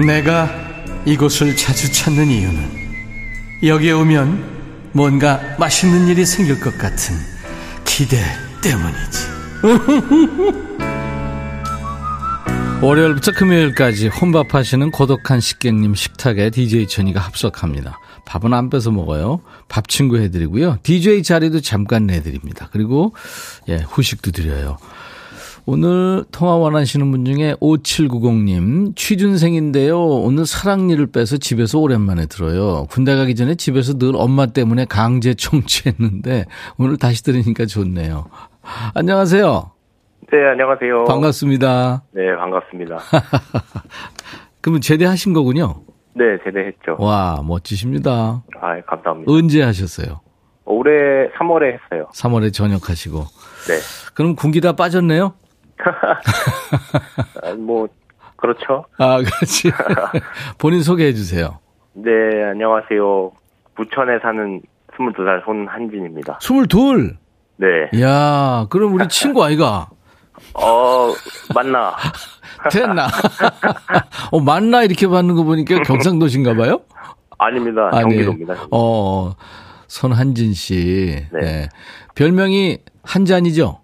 내가 0.07 0.51
이곳을 1.05 1.57
자주 1.57 1.93
찾는 1.93 2.29
이유는 2.29 2.81
여기에 3.63 3.93
오면 3.93 4.91
뭔가 4.93 5.41
맛있는 5.59 6.09
일이 6.09 6.27
생길 6.27 6.61
것 6.61 6.77
같은 6.79 7.17
기대 7.85 8.17
때문이지. 8.63 9.29
월요일부터 12.83 13.33
금요일까지 13.33 14.09
혼밥하시는 14.09 14.91
고독한 14.91 15.41
식객님 15.41 15.95
식탁에 15.95 16.49
DJ 16.49 16.89
천이가 16.89 17.21
합석합니다. 17.21 17.99
밥은 18.25 18.55
안 18.55 18.71
뺏어 18.71 18.91
먹어요. 18.91 19.41
밥 19.69 19.89
친구 19.89 20.17
해드리고요. 20.17 20.79
DJ 20.83 21.23
자리도 21.23 21.61
잠깐 21.61 22.07
내드립니다. 22.07 22.71
그리고 22.73 23.15
예 23.69 23.77
후식도 23.77 24.31
드려요. 24.31 24.79
오늘 25.73 26.25
통화 26.33 26.57
원하시는 26.57 27.13
분 27.13 27.25
중에 27.25 27.55
5790님, 27.61 28.97
취준생인데요. 28.97 30.01
오늘 30.01 30.45
사랑니를 30.45 31.07
빼서 31.07 31.37
집에서 31.37 31.79
오랜만에 31.79 32.27
들어요. 32.27 32.87
군대 32.91 33.15
가기 33.15 33.37
전에 33.37 33.55
집에서 33.55 33.97
늘 33.97 34.15
엄마 34.17 34.47
때문에 34.47 34.85
강제 34.87 35.33
청취했는데, 35.33 36.47
오늘 36.77 36.97
다시 36.97 37.23
들으니까 37.23 37.67
좋네요. 37.67 38.27
안녕하세요. 38.97 39.71
네, 40.33 40.39
안녕하세요. 40.51 41.05
반갑습니다. 41.05 42.03
네, 42.15 42.35
반갑습니다. 42.35 42.99
그러면 44.61 44.81
제대하신 44.81 45.33
거군요? 45.35 45.83
네, 46.15 46.25
제대했죠. 46.43 46.97
와, 46.99 47.45
멋지십니다. 47.47 48.43
아, 48.61 48.81
감사합니다. 48.89 49.31
언제 49.31 49.63
하셨어요? 49.63 50.21
올해 50.65 51.29
3월에 51.39 51.75
했어요. 51.75 52.09
3월에 52.13 52.53
전역하시고. 52.53 53.19
네. 53.21 54.13
그럼 54.15 54.35
군기 54.35 54.61
다 54.61 54.73
빠졌네요? 54.73 55.35
아, 57.43 57.55
뭐 57.55 57.89
그렇죠. 58.37 58.85
아, 58.99 59.19
그렇지. 59.19 59.71
본인 60.59 60.83
소개해 60.83 61.13
주세요. 61.13 61.59
네, 61.93 62.11
안녕하세요. 62.51 63.33
부천에 63.75 64.19
사는 64.23 64.61
22살 64.97 65.45
손한진입니다. 65.45 66.39
22? 66.43 67.17
네. 67.57 68.01
야, 68.01 68.67
그럼 68.71 68.95
우리 68.95 69.07
친구 69.09 69.45
아이가? 69.45 69.89
어, 70.55 71.13
맞나? 71.55 71.95
됐나? 72.71 73.09
어, 74.31 74.41
맞나? 74.41 74.83
이렇게 74.83 75.07
받는 75.07 75.35
거 75.35 75.45
보니까 75.45 75.83
경상도신가 75.83 76.55
봐요? 76.55 76.81
아닙니다. 77.39 77.91
경기도입니다. 77.91 78.55
어, 78.71 79.35
손한진 79.87 80.53
씨. 80.55 81.27
네. 81.33 81.41
네. 81.41 81.69
별명이 82.15 82.79
한잔이죠? 83.03 83.81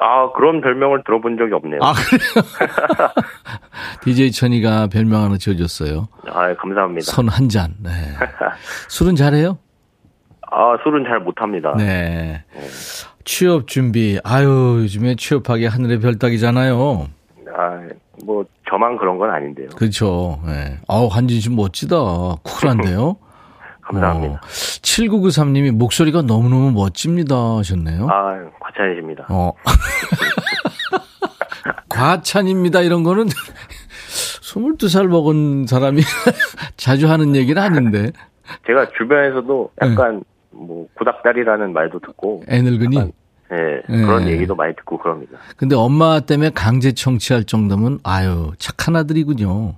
아, 0.00 0.30
그런 0.32 0.60
별명을 0.60 1.02
들어본 1.04 1.36
적이 1.38 1.54
없네요. 1.54 1.80
아, 1.82 1.92
그래요? 1.92 2.44
DJ 4.04 4.30
천이가 4.32 4.86
별명 4.88 5.22
하나 5.24 5.36
지어줬어요. 5.38 6.08
아, 6.28 6.54
감사합니다. 6.54 7.10
손 7.10 7.28
한 7.28 7.48
잔. 7.48 7.74
네. 7.82 7.90
술은 8.88 9.16
잘해요? 9.16 9.58
아, 10.50 10.76
술은 10.84 11.04
잘 11.04 11.18
못합니다. 11.20 11.74
네. 11.76 12.44
네. 12.54 12.60
취업 13.24 13.66
준비. 13.66 14.18
아유, 14.24 14.78
요즘에 14.82 15.16
취업하기 15.16 15.66
하늘의 15.66 16.00
별 16.00 16.18
따기잖아요. 16.18 17.08
아, 17.56 17.80
뭐, 18.24 18.44
저만 18.70 18.96
그런 18.98 19.18
건 19.18 19.30
아닌데요. 19.30 19.68
그렇죠. 19.76 20.40
네. 20.46 20.78
아우, 20.88 21.08
한진 21.08 21.40
씨 21.40 21.50
멋지다. 21.50 21.96
쿨한데요? 22.44 23.16
감사합니다. 23.88 24.34
어, 24.34 24.40
7993님이 24.46 25.70
목소리가 25.72 26.22
너무너무 26.22 26.70
멋집니다 26.72 27.34
하셨네요. 27.58 28.08
아, 28.10 28.38
과찬이십니다. 28.60 29.26
어. 29.30 29.52
과찬입니다. 31.88 32.82
이런 32.82 33.02
거는 33.02 33.26
22살 34.08 35.08
먹은 35.08 35.66
사람이 35.66 36.00
자주 36.76 37.10
하는 37.10 37.34
얘기는 37.34 37.60
아닌데. 37.60 38.12
제가 38.66 38.88
주변에서도 38.96 39.70
약간 39.82 40.16
네. 40.16 40.22
뭐 40.50 40.86
구닥다리라는 40.94 41.72
말도 41.72 42.00
듣고 42.00 42.42
애늙은이 42.48 42.96
네, 43.50 43.82
네, 43.88 44.02
그런 44.02 44.28
얘기도 44.28 44.54
많이 44.54 44.74
듣고 44.76 44.98
그럽니다. 44.98 45.38
근데 45.56 45.74
엄마 45.74 46.20
때문에 46.20 46.50
강제 46.54 46.92
청취할 46.92 47.44
정도면 47.44 47.98
아유 48.04 48.52
착한 48.58 48.96
아들이군요. 48.96 49.74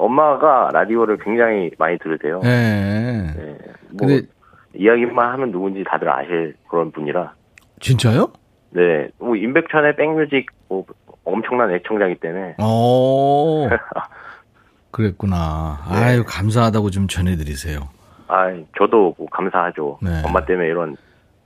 엄마가 0.00 0.70
라디오를 0.72 1.18
굉장히 1.18 1.70
많이 1.78 1.98
들으세요. 1.98 2.40
네. 2.42 3.32
네. 3.36 3.58
뭐 3.90 4.08
근데 4.08 4.26
이야기만 4.74 5.32
하면 5.32 5.52
누군지 5.52 5.84
다들 5.84 6.08
아실 6.08 6.54
그런 6.68 6.90
분이라. 6.90 7.34
진짜요? 7.80 8.32
네. 8.70 9.08
뭐 9.18 9.36
임백천의 9.36 9.96
백뮤직 9.96 10.46
뭐 10.68 10.84
엄청난 11.24 11.70
애청자이기 11.72 12.20
때문에. 12.20 12.56
오. 12.62 13.68
그랬구나. 14.90 15.78
네. 15.90 15.96
아유 15.96 16.24
감사하다고 16.26 16.90
좀 16.90 17.06
전해드리세요. 17.06 17.88
아, 18.28 18.50
저도 18.78 19.14
뭐 19.18 19.26
감사하죠. 19.30 19.98
네. 20.02 20.22
엄마 20.24 20.44
때문에 20.44 20.68
이런 20.68 20.96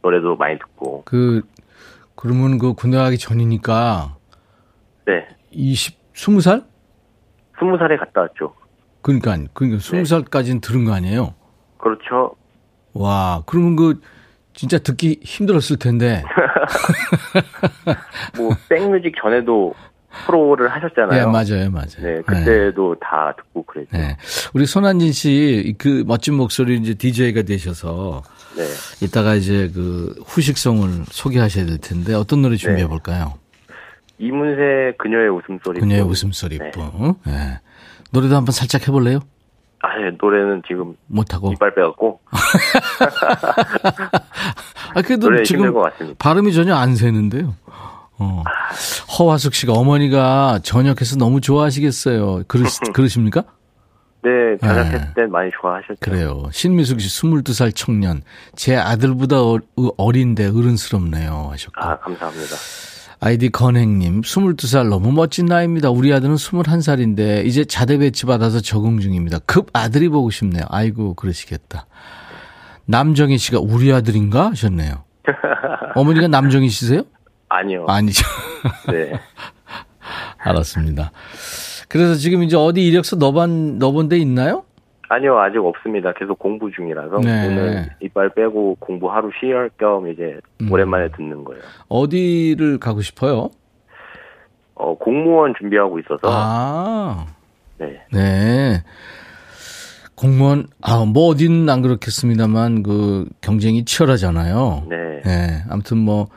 노래도 0.03 0.37
많이 0.37 0.59
듣고. 0.59 1.03
그 1.07 1.43
그러면 2.15 2.59
그 2.59 2.75
군대 2.75 2.99
가기 2.99 3.19
전이니까. 3.19 4.17
네. 5.07 5.27
20, 5.51 6.13
20살? 6.15 6.65
스무 7.59 7.77
살에 7.79 7.97
갔다 7.97 8.23
왔죠. 8.23 8.55
그러니까, 9.03 9.37
그러니까 9.53 9.81
스무 9.81 9.99
네. 9.99 10.05
살까지는 10.05 10.61
들은 10.61 10.85
거 10.85 10.93
아니에요? 10.95 11.35
그렇죠. 11.79 12.35
와, 12.95 13.43
그러면 13.47 13.77
그 13.77 14.01
진짜 14.55 14.79
듣기 14.79 15.21
힘들었을 15.23 15.79
텐데. 15.79 16.23
뭐 18.39 18.51
백뮤직 18.69 19.15
전에도 19.21 19.75
프로를 20.27 20.69
하셨잖아요. 20.69 21.27
네, 21.27 21.27
맞아요, 21.27 21.71
맞아요. 21.71 22.01
네, 22.01 22.23
그때도 22.23 22.95
네. 22.95 23.01
다 23.03 23.35
듣고 23.37 23.65
그랬죠. 23.65 23.97
네. 23.97 24.17
우리 24.55 24.65
손한진 24.65 25.13
씨 25.13 25.75
그 25.79 26.05
멋진 26.07 26.35
목소리 26.35 26.77
이제 26.77 26.95
DJ가 26.95 27.43
되셔서 27.43 28.23
네. 28.57 28.65
이따가 29.05 29.35
이제 29.35 29.71
그 29.75 30.15
후식성을 30.25 30.89
소개하셔야 31.11 31.67
될 31.67 31.79
텐데 31.79 32.15
어떤 32.15 32.43
노래 32.43 32.57
준비해 32.57 32.85
네. 32.85 32.89
볼까요? 32.89 33.35
이문세 34.19 34.95
그녀의 34.99 35.29
웃음소리. 35.31 35.81
그녀의 35.81 36.03
웃음소리. 36.03 36.59
네. 36.59 36.71
네. 37.27 37.61
노래도 38.11 38.37
한번 38.37 38.53
살짝 38.53 38.87
해볼래요? 38.87 39.21
아, 39.81 39.89
예, 40.01 40.11
노래는 40.19 40.63
지금 40.67 40.97
못하고 41.09 41.53
이빨 41.53 41.75
빼갖고. 41.75 42.21
아, 44.95 45.03
그래도 45.03 45.43
지금 45.43 45.75
발음이 46.19 46.53
전혀 46.55 46.75
안 46.75 46.95
새는데요. 46.95 47.55
어. 48.19 48.43
허화숙 49.19 49.55
씨가 49.55 49.73
어머니가 49.75 50.61
저녁해서 50.63 51.17
너무 51.17 51.41
좋아하시겠어요. 51.41 52.45
그러, 52.49 52.65
그러십니까? 52.95 53.45
네, 54.23 54.57
저녁했을 54.59 55.01
네. 55.01 55.13
때 55.15 55.27
많이 55.27 55.51
좋아하셨죠. 55.61 55.97
그래요. 56.01 56.45
신미숙 56.51 57.01
씨 57.01 57.23
22살 57.23 57.75
청년. 57.75 58.23
제 58.57 58.77
아들보다 58.77 59.43
어, 59.43 59.59
어린데 59.99 60.47
어른스럽네요. 60.47 61.49
하셨고. 61.51 61.83
아, 61.83 61.99
감사합니다. 61.99 62.55
아이디 63.27 63.49
건행님, 63.49 64.21
22살 64.21 64.91
너무 64.91 65.11
멋진 65.11 65.47
나이입니다. 65.47 65.89
우리 65.89 66.13
아들은 66.13 66.35
21살인데 66.35 67.47
이제 67.47 67.65
자대 67.65 67.97
배치 67.97 68.27
받아서 68.27 68.61
적응 68.61 69.01
중입니다. 69.01 69.39
급 69.47 69.71
아들이 69.73 70.11
보고 70.11 70.29
싶네요. 70.29 70.65
아이고 70.69 71.15
그러시겠다. 71.15 71.87
남정희 72.85 73.39
씨가 73.39 73.61
우리 73.61 73.91
아들인가 73.95 74.51
하셨네요. 74.51 75.05
어머니가 75.97 76.29
남정희 76.29 76.69
씨세요? 76.69 77.05
아니요. 77.49 77.87
아니죠. 77.89 78.27
네. 78.93 79.19
알았습니다. 80.37 81.11
그래서 81.89 82.17
지금 82.17 82.43
이제 82.43 82.59
어디 82.59 82.87
이력서 82.87 83.17
넣어본, 83.17 83.79
넣어본 83.79 84.11
데 84.11 84.19
있나요? 84.19 84.65
아니요, 85.09 85.39
아직 85.39 85.59
없습니다. 85.59 86.13
계속 86.13 86.39
공부 86.39 86.71
중이라서 86.71 87.21
네. 87.21 87.47
오늘 87.47 87.91
이빨 88.01 88.31
빼고 88.31 88.77
공부 88.81 89.11
하루 89.11 89.31
쉬할 89.41 89.71
겸 89.79 90.09
이제 90.11 90.41
음. 90.61 90.73
오랜만에 90.73 91.09
듣는 91.17 91.45
거예요. 91.45 91.63
어디를 91.89 92.79
가고 92.79 93.01
싶어요? 93.01 93.51
어, 94.75 94.97
공무원 94.97 95.55
준비하고 95.59 95.99
있어서. 96.01 96.21
아. 96.25 97.27
네. 97.79 98.01
네. 98.13 98.83
공무원, 100.15 100.69
아, 100.81 101.05
뭐 101.05 101.29
어디는 101.29 101.69
안 101.69 101.83
그렇겠습니다만 101.83 102.83
그 102.83 103.27
경쟁이 103.41 103.85
치열하잖아요. 103.85 104.87
네. 104.89 104.97
네. 105.25 105.63
아무튼 105.69 105.99
뭐 105.99 106.29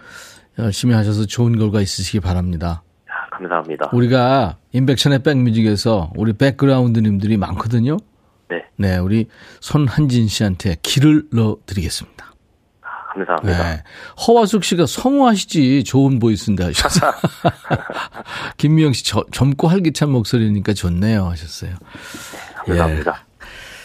열심히 0.59 0.93
하셔서 0.95 1.25
좋은 1.25 1.57
결과 1.57 1.79
있으시기 1.79 2.19
바랍니다. 2.19 2.81
아, 3.07 3.29
감사합니다. 3.29 3.91
우리가 3.93 4.57
인백션의 4.73 5.19
백뮤직에서 5.23 6.11
우리 6.15 6.33
백그라운드님들이 6.33 7.37
많거든요. 7.37 7.97
네. 8.49 8.63
네, 8.77 8.97
우리 8.97 9.27
손한진 9.59 10.27
씨한테 10.27 10.77
길을 10.81 11.25
넣어 11.33 11.57
드리겠습니다. 11.65 12.33
아, 12.81 13.13
감사합니다. 13.13 13.75
네. 13.75 13.83
허화숙 14.25 14.63
씨가 14.63 14.85
성우하시지 14.85 15.83
좋은 15.83 16.19
보이스인데 16.19 16.63
하셨어요. 16.63 17.11
김미영 18.57 18.93
씨 18.93 19.05
저, 19.05 19.25
젊고 19.31 19.67
활기찬 19.67 20.09
목소리니까 20.11 20.73
좋네요 20.73 21.25
하셨어요. 21.25 21.71
네, 21.71 21.77
감사합니다. 22.77 23.23
예. 23.23 23.27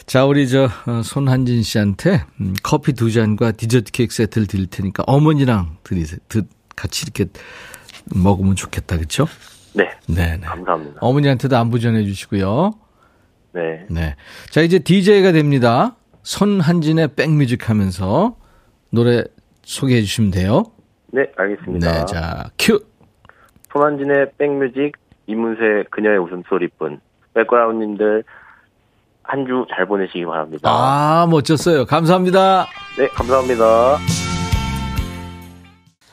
자, 0.07 0.25
우리 0.25 0.48
저 0.48 0.68
어, 0.87 1.03
손한진 1.03 1.62
씨한테 1.62 2.25
음, 2.40 2.55
커피 2.62 2.92
두 2.92 3.11
잔과 3.11 3.53
디저트 3.53 3.92
케이크 3.92 4.14
세트를 4.14 4.46
드릴 4.46 4.66
테니까 4.66 5.05
어머니랑 5.07 5.77
드리세요. 5.85 6.18
같이 6.77 7.05
이렇게 7.05 7.27
먹으면 8.07 8.57
좋겠다. 8.57 8.96
그렇죠? 8.96 9.27
네. 9.75 9.90
네, 10.07 10.37
네. 10.37 10.46
감사합니다. 10.46 10.98
어머니한테도 11.01 11.57
안부 11.57 11.81
전해 11.81 12.05
주시고요. 12.05 12.72
네. 13.52 13.86
네. 13.90 14.16
자, 14.50 14.60
이제 14.62 14.78
DJ가 14.78 15.32
됩니다. 15.32 15.96
손한진의 16.22 17.14
백뮤직 17.16 17.68
하면서 17.68 18.36
노래 18.90 19.24
소개해 19.64 20.00
주시면 20.02 20.30
돼요. 20.30 20.64
네, 21.12 21.26
알겠습니다. 21.36 21.92
네, 21.92 22.04
자, 22.06 22.44
큐. 22.58 22.78
손한진의 23.72 24.32
백뮤직, 24.38 24.92
이문세 25.26 25.84
그녀의 25.90 26.18
웃음소리뿐. 26.18 27.00
백그라운드님들 27.34 28.24
한 29.24 29.46
주 29.46 29.64
잘 29.74 29.86
보내시기 29.86 30.24
바랍니다. 30.26 30.68
아, 30.70 31.26
멋졌어요. 31.30 31.86
감사합니다. 31.86 32.66
네, 32.98 33.06
감사합니다. 33.08 34.32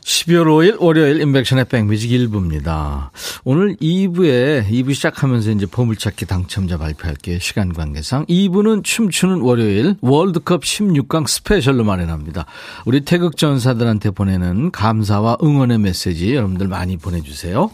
12월 0.10 0.46
5일 0.46 0.82
월요일 0.82 1.22
인백션의 1.22 1.66
백뮤직 1.66 2.10
1부입니다. 2.10 3.12
오늘 3.44 3.76
2부에 3.76 4.68
2부 4.68 4.96
시작하면서 4.96 5.52
이제 5.52 5.68
보물찾기 5.68 6.26
당첨자 6.26 6.78
발표할게요. 6.78 7.38
시간 7.38 7.74
관계상. 7.74 8.26
2부는 8.26 8.84
춤추는 8.84 9.42
월요일 9.42 9.96
월드컵 10.02 10.64
16강 10.64 11.28
스페셜로 11.28 11.84
마련합니다. 11.84 12.48
우리 12.86 13.02
태극 13.02 13.38
전사들한테 13.38 14.10
보내는 14.10 14.72
감사와 14.72 15.38
응원의 15.44 15.78
메시지 15.78 16.34
여러분들 16.34 16.68
많이 16.68 16.98
보내주세요. 16.98 17.70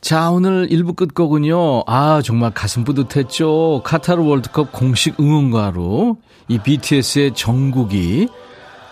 자, 0.00 0.30
오늘 0.30 0.68
1부 0.68 0.94
끝곡은요. 0.94 1.82
아, 1.88 2.22
정말 2.22 2.52
가슴 2.52 2.84
뿌듯했죠. 2.84 3.82
카타르 3.84 4.22
월드컵 4.22 4.70
공식 4.70 5.18
응원가로 5.18 6.18
이 6.46 6.58
BTS의 6.60 7.34
정국이 7.34 8.28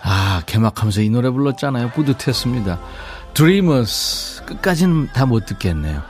아, 0.07 0.41
개막하면서 0.45 1.01
이 1.01 1.09
노래 1.09 1.29
불렀잖아요. 1.29 1.89
뿌듯했습니다. 1.91 2.79
Dreamers. 3.33 4.43
끝까지는 4.45 5.09
다 5.13 5.25
못 5.25 5.45
듣겠네요. 5.45 6.01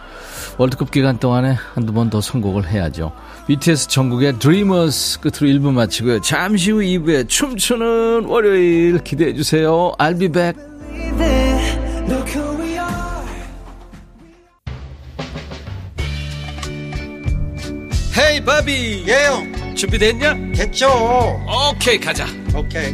월드컵 0.58 0.92
기간 0.92 1.18
동안에 1.18 1.56
한두 1.74 1.92
번 1.94 2.10
더 2.10 2.22
선곡을 2.22 2.68
해야죠. 2.70 3.14
BTS 3.48 3.88
전국의 3.88 4.40
Dreamers 4.40 5.20
끝으로 5.20 5.48
1부 5.54 5.72
마치고요. 5.72 6.22
잠시 6.22 6.72
후 6.72 6.80
2부에 6.80 7.28
춤추는 7.28 8.26
월요일 8.26 9.00
기대해 9.04 9.34
주세요. 9.34 9.92
I'll 9.98 10.20
be 10.20 10.28
back. 10.30 10.56
헤이 18.18 18.44
바비 18.44 19.06
예영 19.08 19.76
준비됐냐? 19.76 20.34
됐죠 20.56 20.88
오케이 21.72 22.00
가자 22.00 22.26
오케이 22.56 22.94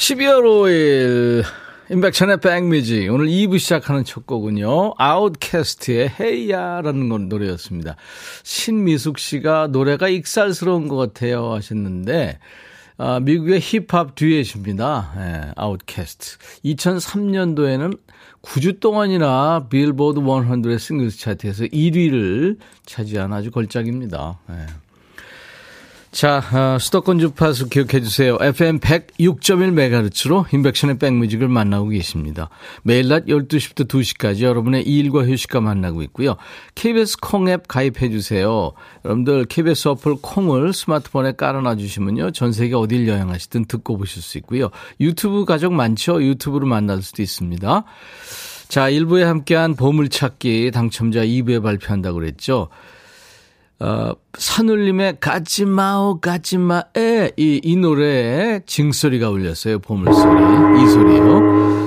12월 0.00 0.42
5일 0.44 1.44
인백천의 1.90 2.40
백뮤직 2.40 3.12
오늘 3.12 3.26
2부 3.26 3.58
시작하는 3.58 4.02
첫 4.02 4.26
곡은요 4.26 4.94
아웃캐스트의 4.96 6.14
헤이야라는 6.18 7.28
노래였습니다. 7.28 7.96
신미숙 8.42 9.18
씨가 9.18 9.66
노래가 9.66 10.08
익살스러운 10.08 10.88
것 10.88 10.96
같아요 10.96 11.52
하셨는데 11.52 12.38
아, 12.96 13.20
미국의 13.20 13.60
힙합 13.60 14.14
듀엣입니다. 14.14 15.12
예, 15.18 15.52
아웃캐스트. 15.56 16.38
2003년도에는 16.64 17.98
9주 18.40 18.80
동안이나 18.80 19.66
빌보드 19.68 20.20
100의 20.20 20.78
singles 20.78 21.18
차트에서 21.18 21.64
1위를 21.64 22.56
차지한 22.86 23.34
아주 23.34 23.50
걸작입니다. 23.50 24.38
예. 24.48 24.89
자, 26.10 26.42
어, 26.52 26.76
수도권 26.80 27.20
주파수 27.20 27.68
기억해 27.68 28.00
주세요. 28.00 28.36
FM 28.40 28.80
106.1MHz로 28.80 30.52
임백천의 30.52 30.98
백뮤직을 30.98 31.46
만나고 31.46 31.90
계십니다. 31.90 32.50
매일 32.82 33.06
낮 33.06 33.26
12시부터 33.26 33.86
2시까지 33.86 34.42
여러분의 34.42 34.82
일과 34.82 35.24
휴식과 35.24 35.60
만나고 35.60 36.02
있고요. 36.02 36.36
KBS 36.74 37.18
콩앱 37.20 37.68
가입해 37.68 38.10
주세요. 38.10 38.72
여러분들 39.04 39.44
KBS 39.44 39.86
어플 39.86 40.16
콩을 40.20 40.72
스마트폰에 40.72 41.32
깔아놔 41.36 41.76
주시면요. 41.76 42.32
전 42.32 42.50
세계 42.52 42.74
어딜 42.74 43.06
여행하시든 43.06 43.66
듣고 43.66 43.96
보실 43.96 44.20
수 44.20 44.36
있고요. 44.38 44.70
유튜브 44.98 45.44
가족 45.44 45.72
많죠? 45.74 46.20
유튜브로 46.24 46.66
만날 46.66 47.02
수도 47.02 47.22
있습니다. 47.22 47.84
자, 48.66 48.90
1부에 48.90 49.22
함께한 49.22 49.76
보물찾기 49.76 50.72
당첨자 50.72 51.24
2부에 51.24 51.62
발표한다고 51.62 52.18
그랬죠. 52.18 52.68
어, 53.82 54.12
산울림의 54.36 55.20
가지마오 55.20 56.20
가지마에 56.20 57.32
이, 57.38 57.60
이 57.64 57.76
노래에 57.76 58.60
징소리가 58.66 59.30
울렸어요. 59.30 59.78
보물소리. 59.78 60.82
이 60.82 60.86
소리요. 60.90 61.40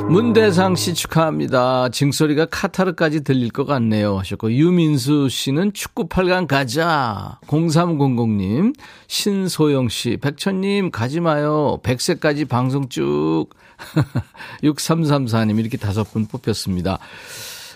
문대상 0.09 0.75
씨 0.75 0.95
축하합니다. 0.95 1.89
징소리가 1.89 2.47
카타르까지 2.47 3.23
들릴 3.23 3.51
것 3.51 3.65
같네요. 3.65 4.17
하셨고 4.17 4.51
유민수 4.51 5.29
씨는 5.29 5.73
축구 5.73 6.07
8강 6.07 6.47
가자. 6.47 7.39
0300님 7.45 8.73
신소영 9.07 9.89
씨 9.89 10.17
백천님 10.17 10.89
가지마요. 10.89 11.79
100세까지 11.83 12.49
방송 12.49 12.89
쭉. 12.89 13.45
6334님 14.63 15.59
이렇게 15.59 15.77
다섯 15.77 16.03
분 16.11 16.25
뽑혔습니다. 16.25 16.97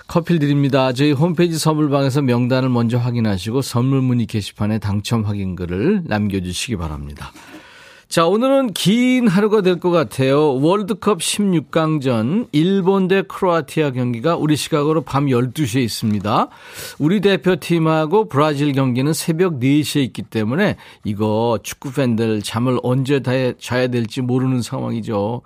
커피 0.07 0.39
드립니다. 0.39 0.93
저희 0.93 1.11
홈페이지 1.11 1.57
선물방에서 1.59 2.21
명단을 2.21 2.69
먼저 2.69 2.97
확인하시고 2.97 3.61
선물 3.61 4.01
문의 4.01 4.25
게시판에 4.25 4.79
당첨 4.79 5.23
확인글을 5.23 6.03
남겨주시기 6.05 6.77
바랍니다. 6.77 7.31
자, 8.07 8.25
오늘은 8.25 8.71
긴 8.71 9.27
하루가 9.27 9.59
될 9.59 9.79
것 9.81 9.91
같아요. 9.91 10.61
월드컵 10.61 11.19
16강전 11.19 12.47
일본 12.53 13.09
대 13.09 13.21
크로아티아 13.21 13.91
경기가 13.91 14.37
우리 14.37 14.55
시각으로 14.55 15.01
밤 15.01 15.25
12시에 15.25 15.83
있습니다. 15.83 16.47
우리 16.99 17.19
대표팀하고 17.19 18.29
브라질 18.29 18.71
경기는 18.71 19.11
새벽 19.11 19.59
4시에 19.59 20.03
있기 20.05 20.21
때문에 20.21 20.77
이거 21.03 21.59
축구 21.63 21.91
팬들 21.91 22.41
잠을 22.43 22.79
언제 22.81 23.19
다 23.19 23.33
자야 23.59 23.87
될지 23.87 24.21
모르는 24.21 24.61
상황이죠. 24.61 25.41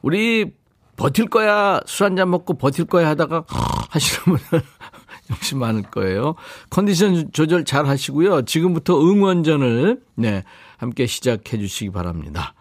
우리 0.00 0.52
버틸 0.96 1.26
거야, 1.26 1.80
술 1.86 2.06
한잔 2.06 2.30
먹고 2.30 2.54
버틸 2.54 2.86
거야 2.86 3.08
하다가 3.08 3.44
하시는 3.90 4.24
분들 4.24 4.62
역시 5.30 5.54
많을 5.54 5.82
거예요. 5.82 6.34
컨디션 6.70 7.30
조절 7.32 7.64
잘 7.64 7.86
하시고요. 7.86 8.42
지금부터 8.42 9.00
응원전을 9.00 10.00
네, 10.16 10.44
함께 10.78 11.06
시작해 11.06 11.58
주시기 11.58 11.90
바랍니다. 11.90 12.54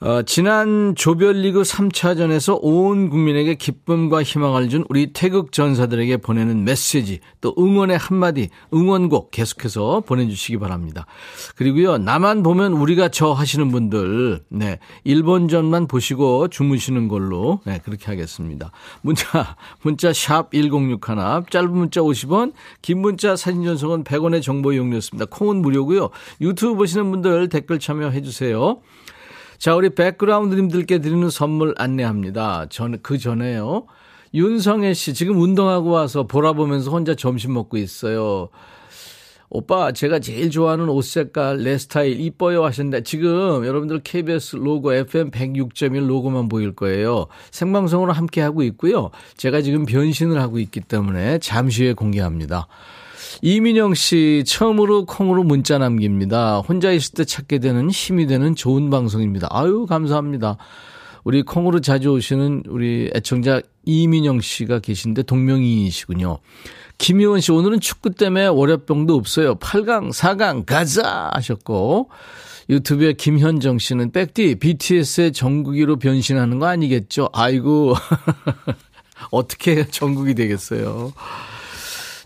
어, 0.00 0.22
지난 0.22 0.94
조별리그 0.94 1.62
3차전에서 1.62 2.58
온 2.62 3.10
국민에게 3.10 3.56
기쁨과 3.56 4.22
희망을 4.22 4.68
준 4.68 4.84
우리 4.88 5.12
태극 5.12 5.50
전사들에게 5.50 6.18
보내는 6.18 6.62
메시지, 6.62 7.18
또 7.40 7.52
응원의 7.58 7.98
한마디, 7.98 8.48
응원곡 8.72 9.32
계속해서 9.32 10.02
보내주시기 10.06 10.58
바랍니다. 10.58 11.06
그리고요, 11.56 11.98
나만 11.98 12.44
보면 12.44 12.74
우리가 12.74 13.08
저 13.08 13.32
하시는 13.32 13.68
분들, 13.72 14.44
네, 14.50 14.78
일본전만 15.02 15.88
보시고 15.88 16.46
주무시는 16.46 17.08
걸로, 17.08 17.60
네, 17.64 17.80
그렇게 17.84 18.06
하겠습니다. 18.06 18.70
문자, 19.02 19.56
문자 19.82 20.12
샵 20.12 20.52
1061, 20.52 21.50
짧은 21.50 21.72
문자 21.72 22.00
50원, 22.02 22.52
긴 22.82 23.00
문자 23.00 23.34
사진 23.34 23.64
전송은 23.64 24.04
100원의 24.04 24.42
정보 24.42 24.72
이용료였습니다. 24.72 25.26
콩은 25.28 25.56
무료고요. 25.60 26.10
유튜브 26.40 26.76
보시는 26.76 27.10
분들 27.10 27.48
댓글 27.48 27.80
참여해 27.80 28.22
주세요. 28.22 28.80
자, 29.58 29.74
우리 29.74 29.90
백그라운드님들께 29.90 31.00
드리는 31.00 31.28
선물 31.30 31.74
안내합니다. 31.76 32.66
전, 32.70 32.96
그 33.02 33.18
전에요. 33.18 33.86
윤성애 34.32 34.94
씨, 34.94 35.14
지금 35.14 35.40
운동하고 35.40 35.90
와서 35.90 36.22
보라 36.22 36.52
보면서 36.52 36.92
혼자 36.92 37.16
점심 37.16 37.54
먹고 37.54 37.76
있어요. 37.76 38.50
오빠, 39.50 39.90
제가 39.90 40.20
제일 40.20 40.50
좋아하는 40.50 40.88
옷 40.88 41.02
색깔, 41.02 41.64
내 41.64 41.76
스타일 41.76 42.20
이뻐요 42.20 42.64
하셨는데, 42.66 43.02
지금 43.02 43.64
여러분들 43.66 44.00
KBS 44.04 44.56
로고 44.56 44.92
FM 44.92 45.32
106.1 45.32 46.06
로고만 46.06 46.48
보일 46.48 46.76
거예요. 46.76 47.26
생방송으로 47.50 48.12
함께 48.12 48.40
하고 48.40 48.62
있고요. 48.62 49.10
제가 49.36 49.62
지금 49.62 49.86
변신을 49.86 50.40
하고 50.40 50.60
있기 50.60 50.82
때문에 50.82 51.38
잠시 51.38 51.82
후에 51.82 51.94
공개합니다. 51.94 52.68
이민영 53.42 53.94
씨, 53.94 54.44
처음으로 54.46 55.04
콩으로 55.06 55.42
문자 55.44 55.78
남깁니다. 55.78 56.58
혼자 56.60 56.92
있을 56.92 57.14
때 57.14 57.24
찾게 57.24 57.58
되는 57.58 57.90
힘이 57.90 58.26
되는 58.26 58.54
좋은 58.54 58.90
방송입니다. 58.90 59.48
아유, 59.50 59.86
감사합니다. 59.88 60.56
우리 61.24 61.42
콩으로 61.42 61.80
자주 61.80 62.10
오시는 62.10 62.64
우리 62.68 63.10
애청자 63.14 63.60
이민영 63.84 64.40
씨가 64.40 64.78
계신데 64.80 65.24
동명이인이시군요. 65.24 66.38
김희원 66.98 67.40
씨, 67.40 67.52
오늘은 67.52 67.80
축구 67.80 68.10
때문에 68.10 68.46
월요병도 68.46 69.14
없어요. 69.14 69.54
8강, 69.56 70.12
4강, 70.12 70.66
가자! 70.66 71.30
하셨고. 71.34 72.10
유튜브에 72.70 73.14
김현정 73.14 73.78
씨는 73.78 74.12
백디, 74.12 74.56
BTS의 74.56 75.32
정국이로 75.32 75.96
변신하는 75.96 76.58
거 76.58 76.66
아니겠죠? 76.66 77.30
아이고. 77.32 77.94
어떻게 79.30 79.86
정국이 79.86 80.34
되겠어요. 80.34 81.12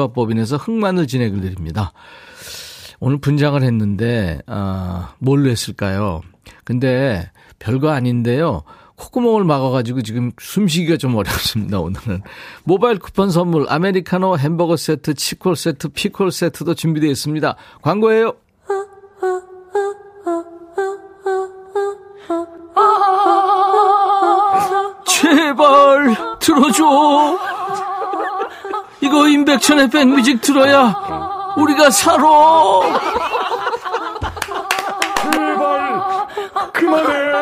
조합법인에서 0.00 0.56
흑마늘 0.56 1.06
진액을 1.06 1.40
드립니다. 1.40 1.92
오늘 3.00 3.18
분장을 3.18 3.62
했는데, 3.62 4.40
아, 4.46 5.14
뭘로 5.18 5.50
했을까요? 5.50 6.22
근데 6.64 7.30
별거 7.58 7.90
아닌데요. 7.90 8.62
콧구멍을 8.96 9.44
막아가지고 9.44 10.02
지금 10.02 10.30
숨쉬기가 10.38 10.96
좀 10.98 11.16
어렵습니다, 11.16 11.80
오늘은. 11.80 12.22
모바일 12.64 12.98
쿠폰 12.98 13.30
선물, 13.30 13.66
아메리카노 13.68 14.36
햄버거 14.38 14.76
세트, 14.76 15.14
치콜 15.14 15.56
세트, 15.56 15.88
피콜 15.88 16.32
세트도 16.32 16.74
준비되어 16.74 17.10
있습니다. 17.10 17.56
광고예요. 17.82 18.34
제발 25.06 26.38
들어줘. 26.40 27.49
이거 29.00 29.28
임백천의 29.28 29.88
백뮤직 29.90 30.40
들어야 30.42 30.94
우리가 31.56 31.90
살아. 31.90 32.22
제발 35.32 36.26
그만해. 36.72 37.39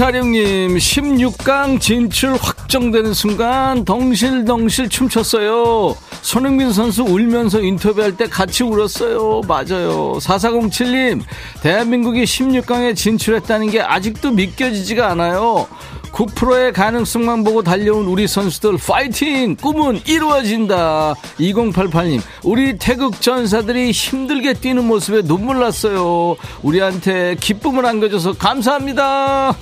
이사령님 0.00 0.78
16강 0.78 1.78
진출 1.78 2.32
확정되는 2.32 3.12
순간 3.12 3.84
덩실덩실 3.84 4.88
춤췄어요. 4.88 5.94
손흥민 6.22 6.72
선수 6.72 7.02
울면서 7.02 7.60
인터뷰할 7.60 8.16
때 8.16 8.24
같이 8.24 8.64
울었어요. 8.64 9.42
맞아요. 9.46 10.14
4407님 10.14 11.20
대한민국이 11.62 12.24
16강에 12.24 12.96
진출했다는 12.96 13.72
게 13.72 13.82
아직도 13.82 14.30
믿겨지지가 14.30 15.10
않아요. 15.10 15.66
9%의 16.12 16.72
가능성만 16.72 17.44
보고 17.44 17.62
달려온 17.62 18.06
우리 18.06 18.26
선수들 18.26 18.78
파이팅! 18.78 19.54
꿈은 19.56 20.00
이루어진다. 20.06 21.14
2088님, 21.38 22.22
우리 22.42 22.78
태극 22.78 23.20
전사들이 23.20 23.90
힘들게 23.90 24.54
뛰는 24.54 24.86
모습에 24.86 25.20
눈물 25.22 25.60
났어요. 25.60 26.36
우리한테 26.62 27.36
기쁨을 27.38 27.84
안겨줘서 27.84 28.32
감사합니다. 28.32 29.54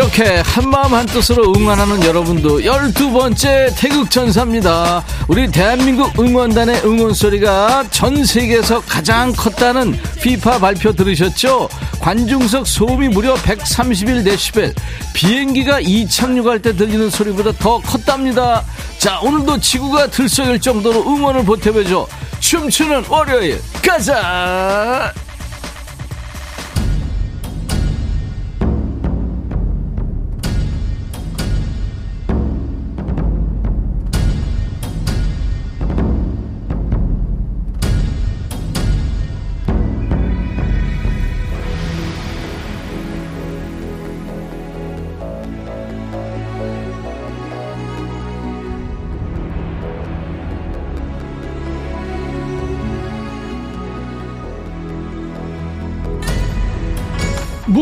이렇게 0.00 0.40
한마음 0.46 0.94
한뜻으로 0.94 1.52
응원하는 1.54 2.02
여러분도 2.02 2.60
12번째 2.60 3.70
태극전사입니다. 3.76 5.04
우리 5.28 5.50
대한민국 5.50 6.18
응원단의 6.18 6.86
응원소리가 6.86 7.84
전 7.90 8.24
세계에서 8.24 8.80
가장 8.80 9.30
컸다는 9.32 10.00
피파 10.22 10.58
발표 10.58 10.94
들으셨죠? 10.94 11.68
관중석 12.00 12.66
소음이 12.66 13.10
무려 13.10 13.34
131데시벨, 13.34 14.74
비행기가 15.12 15.80
이착륙할 15.80 16.62
때 16.62 16.74
들리는 16.74 17.10
소리보다 17.10 17.52
더 17.58 17.78
컸답니다. 17.80 18.64
자, 18.96 19.20
오늘도 19.20 19.60
지구가 19.60 20.06
들썩일 20.06 20.62
정도로 20.62 21.02
응원을 21.02 21.44
보태보죠. 21.44 22.08
춤추는 22.40 23.04
월요일, 23.06 23.60
가자! 23.82 25.12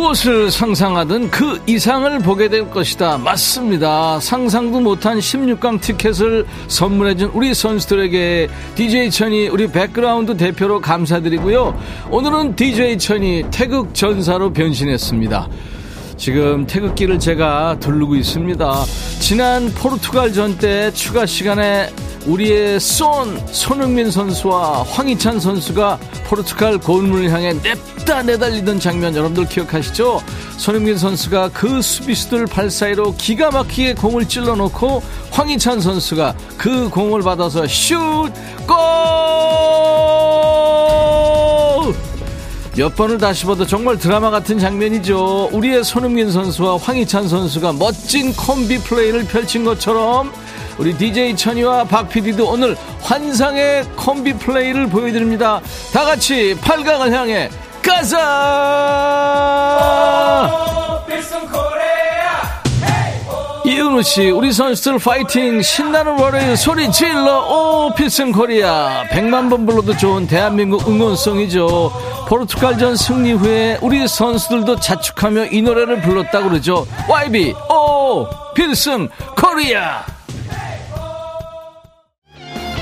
무엇을 0.09 0.51
상상하든 0.51 1.31
그 1.31 1.61
이상을 1.67 2.19
보게 2.21 2.49
될 2.49 2.71
것이다. 2.71 3.19
맞습니다. 3.19 4.19
상상도 4.21 4.81
못한 4.81 5.19
16강 5.19 5.81
티켓을 5.81 6.47
선물해준 6.69 7.33
우리 7.35 7.53
선수들에게 7.53 8.49
DJ 8.75 9.11
천이 9.11 9.49
우리 9.49 9.67
백그라운드 9.67 10.37
대표로 10.37 10.81
감사드리고요. 10.81 11.79
오늘은 12.11 12.57
DJ 12.57 12.99
천이 12.99 13.45
태극 13.51 13.95
전사로 13.95 14.53
변신했습니다. 14.53 15.49
지금 16.19 16.67
태극기를 16.67 17.19
제가 17.19 17.77
두르고 17.81 18.17
있습니다. 18.17 18.85
지난 19.21 19.73
포르투갈 19.73 20.33
전 20.33 20.59
때 20.59 20.91
추가 20.93 21.25
시간에 21.25 21.91
우리의 22.27 22.81
쏜 22.81 23.39
손흥민 23.53 24.11
선수와 24.11 24.83
황희찬 24.83 25.39
선수가 25.39 25.99
포르투갈 26.27 26.79
골문을 26.79 27.31
향해 27.31 27.53
냅다 27.53 28.23
내달리던 28.25 28.81
장면 28.81 29.15
여러분들 29.15 29.47
기억하시죠? 29.49 30.21
손흥민 30.57 30.99
선수가 30.99 31.51
그 31.55 31.81
수비수들 31.81 32.47
발 32.47 32.71
사이로 32.71 33.15
기가 33.17 33.51
막히게 33.53 33.95
공을 33.95 34.27
찔러놓고 34.27 35.03
황희찬 35.31 35.81
선수가 35.81 36.35
그 36.59 36.89
공을 36.91 37.23
받아서 37.23 37.67
슛! 37.69 37.95
골! 38.67 40.08
몇 42.79 42.95
번을 42.95 43.19
다시 43.19 43.45
봐도 43.45 43.67
정말 43.67 43.99
드라마 43.99 44.31
같은 44.31 44.57
장면이죠. 44.57 45.49
우리의 45.51 45.83
손흥민 45.83 46.31
선수와 46.31 46.77
황희찬 46.77 47.27
선수가 47.27 47.73
멋진 47.73 48.33
콤비 48.33 48.79
플레이를 48.85 49.25
펼친 49.25 49.65
것처럼 49.65 50.33
우리 50.79 50.97
DJ 50.97 51.35
천이와 51.35 51.83
박 51.83 52.09
PD도 52.09 52.49
오늘 52.49 52.77
환상의 53.01 53.83
콤비 53.97 54.35
플레이를 54.35 54.89
보여드립니다. 54.89 55.61
다 55.93 56.05
같이 56.05 56.55
8강을 56.61 57.11
향해 57.11 57.51
가자! 57.83 58.19
이은우 63.69 64.03
씨, 64.03 64.31
우리 64.31 64.51
선수들 64.51 64.99
파이팅! 64.99 65.61
신나는 65.61 66.19
월요일 66.19 66.57
소리 66.57 66.91
질러! 66.91 67.41
오, 67.41 67.95
필승 67.95 68.33
코리아! 68.33 69.05
100만 69.11 69.51
번 69.51 69.67
불러도 69.67 69.95
좋은 69.95 70.27
대한민국 70.27 70.89
응원송이죠. 70.89 71.93
포르투갈전 72.29 72.97
승리 72.97 73.33
후에 73.33 73.79
우리 73.83 74.09
선수들도 74.09 74.81
자축하며 74.81 75.49
이 75.53 75.61
노래를 75.61 76.01
불렀다고 76.01 76.49
그러죠. 76.49 76.87
YB, 77.11 77.53
오, 77.69 78.27
필승 78.55 79.07
코리아! 79.37 80.03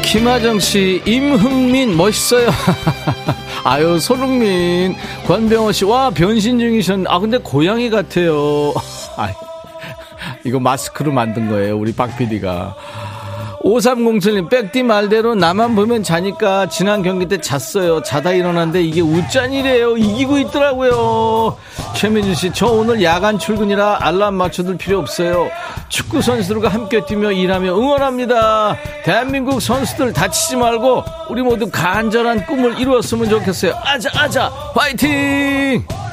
김하정 0.04 0.60
씨, 0.60 1.02
임흥민 1.04 1.96
멋있어요. 1.96 2.48
아유, 3.64 3.98
손흥민, 3.98 4.94
권병호 5.26 5.72
씨, 5.72 5.84
와 5.84 6.10
변신 6.10 6.60
중이셨. 6.60 7.00
아 7.08 7.18
근데 7.18 7.38
고양이 7.38 7.90
같아요. 7.90 8.72
아, 9.18 9.34
이거 10.46 10.60
마스크로 10.60 11.12
만든 11.12 11.50
거예요, 11.50 11.76
우리 11.76 11.92
박 11.92 12.16
PD가. 12.16 12.74
5307님, 13.66 14.48
백디 14.48 14.84
말대로 14.84 15.34
나만 15.34 15.74
보면 15.74 16.04
자니까 16.04 16.68
지난 16.68 17.02
경기 17.02 17.26
때 17.26 17.40
잤어요. 17.40 18.00
자다 18.00 18.30
일어났는데 18.30 18.80
이게 18.82 19.00
우짠이래요. 19.00 19.96
이기고 19.96 20.38
있더라고요. 20.38 21.56
최민주 21.96 22.32
씨, 22.34 22.52
저 22.52 22.66
오늘 22.66 23.02
야간 23.02 23.40
출근이라 23.40 23.98
알람 24.02 24.34
맞춰둘 24.34 24.76
필요 24.76 25.00
없어요. 25.00 25.48
축구 25.88 26.22
선수들과 26.22 26.68
함께 26.68 27.04
뛰며 27.04 27.32
일하며 27.32 27.76
응원합니다. 27.76 28.76
대한민국 29.04 29.60
선수들 29.60 30.12
다치지 30.12 30.54
말고 30.54 31.02
우리 31.28 31.42
모두 31.42 31.68
간절한 31.68 32.46
꿈을 32.46 32.78
이루었으면 32.78 33.28
좋겠어요. 33.28 33.74
아자, 33.82 34.10
아자, 34.14 34.48
화이팅! 34.74 36.05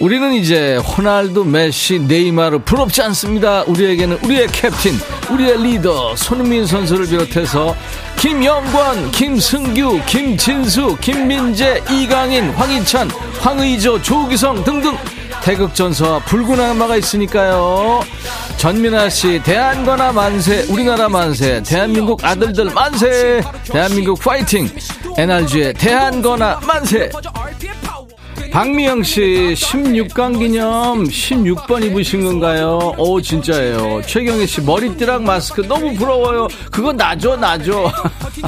우리는 0.00 0.32
이제 0.32 0.76
호날두, 0.76 1.44
메시, 1.44 1.98
네이마르 1.98 2.60
부럽지 2.60 3.02
않습니다. 3.02 3.62
우리에게는 3.64 4.18
우리의 4.24 4.46
캡틴, 4.46 4.94
우리의 5.30 5.62
리더 5.62 6.16
손흥민 6.16 6.64
선수를 6.64 7.06
비롯해서 7.06 7.76
김영권, 8.16 9.10
김승규, 9.10 10.00
김진수, 10.06 10.96
김민재, 11.02 11.82
이강인, 11.90 12.48
황희찬, 12.52 13.10
황의조, 13.40 14.00
조기성 14.00 14.64
등등 14.64 14.96
태극전서와 15.42 16.20
붉은 16.20 16.58
악마가 16.58 16.96
있으니까요. 16.96 18.00
전민아 18.56 19.10
씨, 19.10 19.42
대한거나 19.42 20.12
만세, 20.12 20.62
우리나라 20.70 21.10
만세, 21.10 21.62
대한민국 21.62 22.24
아들들 22.24 22.70
만세, 22.70 23.42
대한민국 23.64 24.18
파이팅, 24.18 24.66
NRG의 25.18 25.74
대한거나 25.74 26.60
만세. 26.66 27.10
박미영 28.52 29.04
씨 29.04 29.20
16강 29.54 30.38
기념 30.38 31.04
16번 31.04 31.84
입으신 31.84 32.24
건가요? 32.24 32.92
오 32.98 33.20
진짜예요. 33.20 34.02
최경혜 34.04 34.44
씨 34.46 34.60
머리띠랑 34.62 35.24
마스크 35.24 35.60
너무 35.60 35.94
부러워요. 35.94 36.48
그거 36.70 36.92
나죠 36.92 37.36
나죠. 37.36 37.92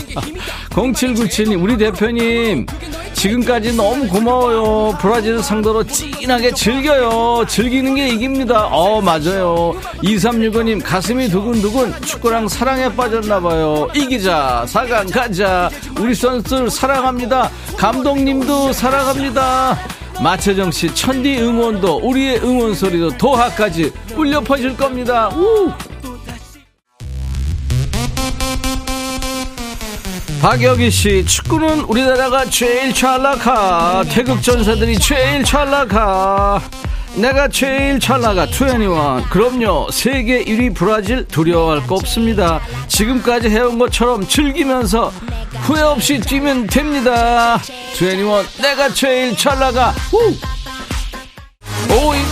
0797님 0.70 1.62
우리 1.62 1.76
대표님 1.76 2.66
지금까지 3.12 3.76
너무 3.76 4.08
고마워요. 4.08 4.98
브라질 5.00 5.40
상대로 5.40 5.84
찐하게 5.84 6.52
즐겨요. 6.52 7.44
즐기는 7.48 7.94
게 7.94 8.08
이깁니다. 8.08 8.66
어 8.72 9.00
맞아요. 9.00 9.74
2365님 10.02 10.82
가슴이 10.82 11.28
두근두근 11.28 11.94
축구랑 12.02 12.48
사랑에 12.48 12.92
빠졌나 12.96 13.38
봐요. 13.38 13.86
이기자 13.94 14.64
4강 14.66 15.12
가자. 15.12 15.70
우리 16.00 16.12
선수들 16.12 16.70
사랑합니다. 16.70 17.50
감독님도 17.76 18.72
사랑합니다. 18.72 19.78
마채정 20.20 20.70
씨 20.70 20.94
천디 20.94 21.38
응원도 21.38 22.00
우리의 22.02 22.40
응원 22.42 22.74
소리도 22.74 23.16
도하까지 23.16 23.92
울려 24.16 24.40
퍼질 24.40 24.76
겁니다. 24.76 25.28
우! 25.34 25.72
박여기 30.40 30.90
씨 30.90 31.24
축구는 31.24 31.82
우리나라가 31.82 32.44
제일 32.46 32.92
찰나카 32.92 34.02
태극 34.10 34.42
전사들이 34.42 34.98
제일 34.98 35.44
찰나카 35.44 36.60
내가 37.14 37.46
제일 37.46 38.00
찰나가 38.00 38.46
투애니원 38.46 39.22
그럼요 39.28 39.88
세계 39.92 40.42
1위 40.44 40.74
브라질 40.74 41.28
두려워할 41.28 41.86
거 41.86 41.94
없습니다 41.94 42.60
지금까지 42.88 43.50
해온 43.50 43.78
것처럼 43.78 44.26
즐기면서 44.26 45.12
후회 45.62 45.80
없이 45.80 46.18
뛰면 46.18 46.66
됩니다. 46.66 47.60
투애니원. 47.94 48.44
내가 48.60 48.88
제일 48.92 49.36
찰나가. 49.36 49.94
오인 51.90 52.22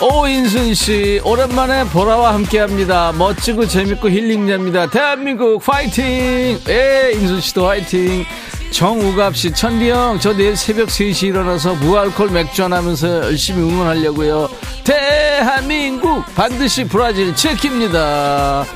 오인순 0.00 0.74
씨 0.74 1.20
오랜만에 1.24 1.84
보라와 1.84 2.34
함께합니다. 2.34 3.12
멋지고 3.12 3.66
재밌고 3.66 4.10
힐링됩니다. 4.10 4.88
대한민국 4.90 5.64
파이팅! 5.64 6.60
예 6.68 7.12
인순 7.14 7.40
씨도 7.40 7.64
파이팅. 7.64 8.24
정우갑 8.70 9.34
씨, 9.34 9.50
천디형, 9.50 10.20
저 10.20 10.36
내일 10.36 10.54
새벽 10.54 10.88
3시 10.88 11.28
일어나서 11.28 11.74
무알콜 11.76 12.30
맥주 12.30 12.62
하면서 12.62 13.24
열심히 13.24 13.62
응원하려고요. 13.62 14.50
대한민국, 14.84 16.22
반드시 16.34 16.84
브라질 16.84 17.34
체킵니다. 17.34 18.66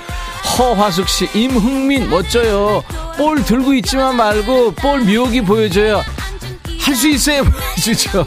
허화숙 0.58 1.08
씨, 1.08 1.28
임흥민, 1.34 2.10
멋져요. 2.10 2.82
볼 3.16 3.42
들고 3.44 3.74
있지만 3.74 4.16
말고 4.16 4.72
볼 4.72 5.00
묘기 5.00 5.42
보여줘요. 5.42 6.02
할 6.80 6.94
수 6.96 7.08
있어요, 7.08 7.44
보여주죠. 7.44 8.26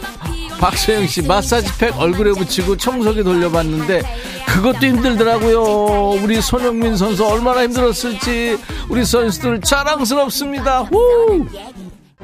박소영 0.59 1.05
씨 1.07 1.21
마사지팩 1.21 1.99
얼굴에 1.99 2.31
붙이고 2.31 2.77
청소기 2.77 3.23
돌려봤는데 3.23 4.01
그것도 4.47 4.85
힘들더라고요. 4.85 6.21
우리 6.23 6.41
손흥민 6.41 6.95
선수 6.95 7.25
얼마나 7.25 7.63
힘들었을지 7.63 8.57
우리 8.87 9.03
선수들 9.03 9.59
자랑스럽습니다. 9.61 10.83
후! 10.83 11.45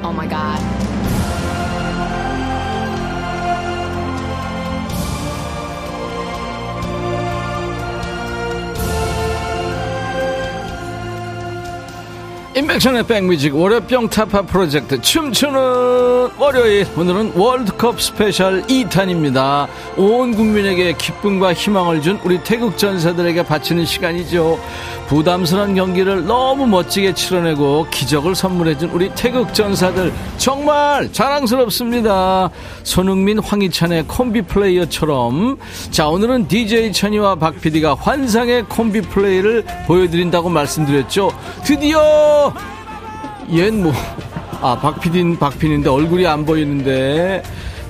Oh 0.04 1.01
임백천의 12.62 13.08
백뮤직 13.08 13.56
월요병 13.56 14.10
타파 14.10 14.44
프로젝트 14.44 15.02
춤추는 15.02 15.60
월요일 16.38 16.86
오늘은 16.96 17.34
월드컵 17.34 18.00
스페셜 18.00 18.62
2탄입니다 18.64 19.68
온 19.98 20.36
국민에게 20.36 20.94
기쁨과 20.94 21.54
희망을 21.54 22.04
준 22.04 22.20
우리 22.24 22.44
태극 22.44 22.78
전사들에게 22.78 23.44
바치는 23.48 23.86
시간이죠 23.86 24.60
부담스러운 25.12 25.76
경기를 25.76 26.26
너무 26.26 26.66
멋지게 26.68 27.14
치러내고 27.14 27.88
기적을 27.92 28.34
선물해준 28.34 28.92
우리 28.92 29.14
태극 29.14 29.54
전사들 29.54 30.14
정말 30.38 31.12
자랑스럽습니다. 31.12 32.50
손흥민, 32.84 33.40
황희찬의 33.40 34.06
콤비 34.08 34.44
플레이어처럼 34.44 35.58
자 35.90 36.08
오늘은 36.08 36.48
DJ 36.48 36.94
천이와 36.94 37.36
박 37.36 37.60
PD가 37.60 37.96
환상의 37.96 38.64
콤비 38.70 39.02
플레이를 39.02 39.66
보여드린다고 39.86 40.48
말씀드렸죠. 40.48 41.32
드디어 41.66 42.51
얜 43.50 43.72
뭐, 43.72 43.94
아, 44.62 44.78
박PD는 44.80 45.38
박PD인데 45.40 45.90
얼굴이 45.90 46.26
안 46.28 46.46
보이는데. 46.46 47.44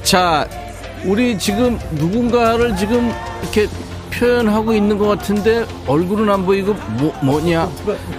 자, 0.04 0.48
우리 1.04 1.38
지금 1.38 1.80
누군가를 1.92 2.76
지금 2.76 3.12
이렇게 3.42 3.68
표현하고 4.12 4.74
있는 4.74 4.98
것 4.98 5.08
같은데 5.08 5.66
얼굴은 5.88 6.30
안 6.30 6.46
보이고 6.46 6.74
뭐, 6.98 7.14
뭐냐? 7.24 7.70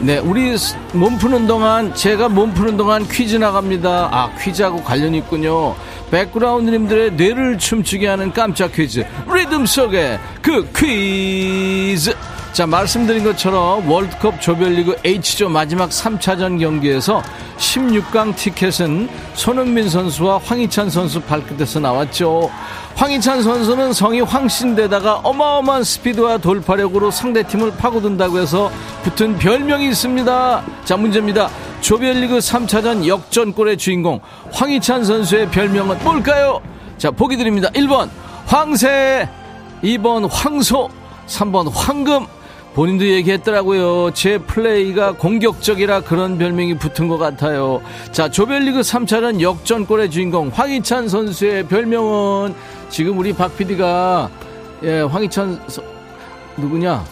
네, 0.00 0.18
우리 0.18 0.56
몸 0.92 1.16
푸는 1.18 1.46
동안 1.46 1.94
제가 1.94 2.28
몸 2.28 2.52
푸는 2.52 2.76
동안 2.76 3.06
퀴즈 3.06 3.36
나갑니다. 3.36 4.08
아, 4.10 4.30
퀴즈하고 4.40 4.82
관련이 4.82 5.18
있군요. 5.18 5.76
백그라운드님들의 6.10 7.12
뇌를 7.12 7.58
춤추게 7.58 8.08
하는 8.08 8.32
깜짝 8.32 8.72
퀴즈 8.72 9.04
리듬 9.32 9.64
속의 9.64 10.18
그 10.40 10.68
퀴즈 10.74 12.14
자 12.52 12.66
말씀드린 12.66 13.24
것처럼 13.24 13.90
월드컵 13.90 14.38
조별리그 14.38 14.96
H조 15.04 15.48
마지막 15.48 15.88
3차전 15.88 16.60
경기에서 16.60 17.22
16강 17.56 18.36
티켓은 18.36 19.08
손흥민 19.32 19.88
선수와 19.88 20.36
황희찬 20.36 20.90
선수 20.90 21.18
발끝에서 21.22 21.80
나왔죠. 21.80 22.50
황희찬 22.94 23.42
선수는 23.42 23.94
성이 23.94 24.20
황신데다가 24.20 25.20
어마어마한 25.24 25.82
스피드와 25.82 26.36
돌파력으로 26.36 27.10
상대팀을 27.10 27.74
파고든다고 27.78 28.38
해서 28.38 28.70
붙은 29.02 29.38
별명이 29.38 29.88
있습니다. 29.88 30.62
자 30.84 30.96
문제입니다. 30.98 31.48
조별리그 31.80 32.36
3차전 32.36 33.06
역전골의 33.06 33.78
주인공 33.78 34.20
황희찬 34.52 35.04
선수의 35.04 35.48
별명은 35.48 36.04
뭘까요? 36.04 36.60
자 36.98 37.10
보기 37.10 37.38
드립니다. 37.38 37.70
1번 37.70 38.10
황새 38.44 39.26
2번 39.82 40.28
황소 40.30 40.90
3번 41.26 41.70
황금 41.72 42.26
본인도 42.74 43.06
얘기했더라고요. 43.06 44.12
제 44.14 44.38
플레이가 44.38 45.12
공격적이라 45.12 46.02
그런 46.02 46.38
별명이 46.38 46.78
붙은 46.78 47.06
것 47.08 47.18
같아요. 47.18 47.82
자, 48.12 48.30
조별리그 48.30 48.80
3차전 48.80 49.40
역전골의 49.40 50.10
주인공 50.10 50.48
황희찬 50.48 51.08
선수의 51.08 51.66
별명은 51.68 52.54
지금 52.88 53.18
우리 53.18 53.32
박 53.32 53.56
PD가 53.56 54.30
예, 54.84 55.00
황희찬 55.02 55.60
서, 55.68 55.82
누구냐? 56.56 57.04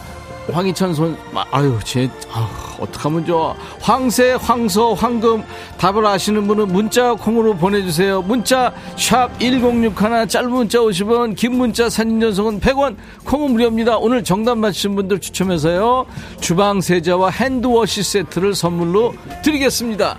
황희찬 0.51 0.93
선, 0.93 1.17
아유, 1.51 1.77
제, 1.83 2.09
아, 2.31 2.49
어떡하면 2.79 3.25
좋아. 3.25 3.55
황새, 3.79 4.33
황소, 4.33 4.95
황금. 4.95 5.43
답을 5.77 6.05
아시는 6.05 6.47
분은 6.47 6.67
문자 6.69 7.13
콩으로 7.13 7.55
보내주세요. 7.55 8.21
문자, 8.21 8.73
샵 8.97 9.29
1061, 9.39 10.27
짧은 10.27 10.49
문자 10.49 10.79
50원, 10.79 11.35
긴 11.35 11.57
문자 11.57 11.89
사진 11.89 12.19
전송은 12.19 12.59
100원, 12.59 12.95
콩은 13.25 13.51
무료입니다. 13.51 13.97
오늘 13.97 14.23
정답 14.23 14.57
맞히신 14.57 14.95
분들 14.95 15.19
추첨해서요. 15.19 16.05
주방 16.39 16.81
세제와 16.81 17.29
hand 17.29 17.66
wash 17.66 18.03
세트를 18.03 18.55
선물로 18.55 19.13
드리겠습니다. 19.43 20.17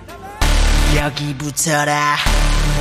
여기 0.97 1.35
붙여라. 1.35 2.15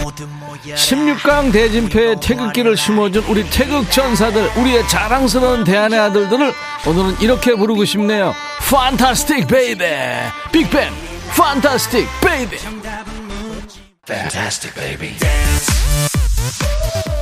16강 0.02 1.52
대진표에 1.52 2.16
태극기를 2.20 2.76
심어준 2.76 3.24
우리 3.24 3.48
태극 3.48 3.90
전사들, 3.90 4.52
우리의 4.56 4.86
자랑스러운 4.88 5.64
대한의 5.64 5.98
아들들을 5.98 6.52
오늘은 6.86 7.20
이렇게 7.20 7.54
부르고 7.54 7.84
싶네요. 7.84 8.34
Fantastic 8.70 9.46
Baby 9.46 10.32
빅뱅 10.50 10.90
Fantastic 11.36 12.08
Baby 12.20 12.56
Fantastic 14.06 14.74
Baby 14.74 15.14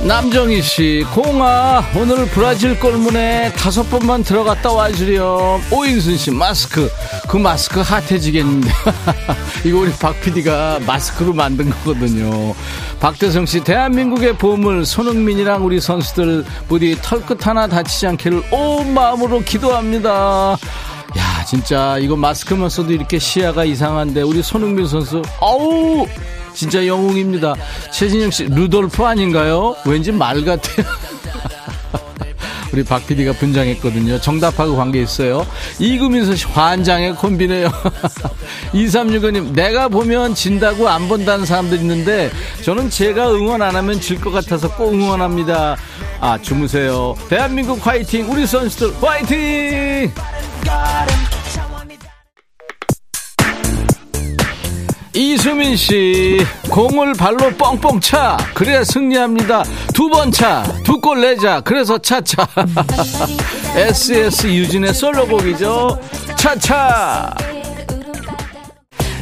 남정희 0.01 0.63
씨, 0.63 1.05
공아, 1.13 1.83
오늘 1.95 2.25
브라질 2.25 2.79
골문에 2.79 3.53
다섯 3.53 3.83
번만 3.83 4.23
들어갔다 4.23 4.71
와주렴. 4.71 5.61
오인순 5.71 6.17
씨, 6.17 6.31
마스크. 6.31 6.91
그 7.27 7.37
마스크 7.37 7.81
핫해지겠는데. 7.81 8.71
이거 9.63 9.77
우리 9.79 9.91
박 9.91 10.19
PD가 10.21 10.79
마스크로 10.87 11.33
만든 11.33 11.69
거거든요. 11.69 12.55
박대성 12.99 13.45
씨, 13.45 13.63
대한민국의 13.63 14.37
보물, 14.37 14.85
손흥민이랑 14.85 15.63
우리 15.63 15.79
선수들 15.79 16.45
부디 16.67 16.97
털끝 16.99 17.45
하나 17.45 17.67
다치지 17.67 18.07
않기를 18.07 18.41
온 18.51 18.93
마음으로 18.95 19.41
기도합니다. 19.41 20.57
야, 21.17 21.43
진짜 21.45 21.97
이거 21.97 22.15
마스크만 22.15 22.69
써도 22.69 22.93
이렇게 22.93 23.19
시야가 23.19 23.65
이상한데, 23.65 24.21
우리 24.21 24.41
손흥민 24.41 24.87
선수, 24.87 25.21
어우! 25.39 26.07
진짜 26.53 26.85
영웅입니다. 26.85 27.55
최진영 27.93 28.31
씨, 28.31 28.45
루돌프 28.45 29.03
아닌가요? 29.03 29.75
왠지 29.85 30.11
말 30.11 30.43
같아요. 30.43 30.85
우리 32.73 32.83
박 32.83 33.05
PD가 33.05 33.33
분장했거든요. 33.33 34.19
정답하고 34.21 34.75
관계 34.77 35.01
있어요. 35.01 35.45
이구민서 35.79 36.35
씨, 36.35 36.45
환장의 36.45 37.15
콤비네요. 37.15 37.69
2365님, 38.73 39.51
내가 39.53 39.87
보면 39.89 40.33
진다고 40.35 40.87
안 40.87 41.07
본다는 41.09 41.45
사람들 41.45 41.77
있는데, 41.79 42.31
저는 42.63 42.89
제가 42.89 43.31
응원 43.33 43.61
안 43.61 43.75
하면 43.75 43.99
질 43.99 44.21
것 44.21 44.31
같아서 44.31 44.69
꼭 44.75 44.93
응원합니다. 44.93 45.75
아, 46.19 46.37
주무세요. 46.41 47.15
대한민국 47.27 47.85
화이팅! 47.85 48.31
우리 48.31 48.45
선수들 48.45 48.93
화이팅! 49.01 50.11
이수민 55.13 55.75
씨, 55.75 56.37
공을 56.69 57.13
발로 57.15 57.49
뻥뻥 57.57 57.99
차. 57.99 58.37
그래야 58.53 58.81
승리합니다. 58.83 59.63
두 60.01 60.09
번 60.09 60.31
차. 60.31 60.63
두 60.83 60.99
골 60.99 61.21
내자. 61.21 61.61
그래서 61.61 61.95
차차. 61.99 62.47
SS 63.77 64.47
유진의 64.47 64.95
솔로곡이죠. 64.95 65.99
차차. 66.35 67.35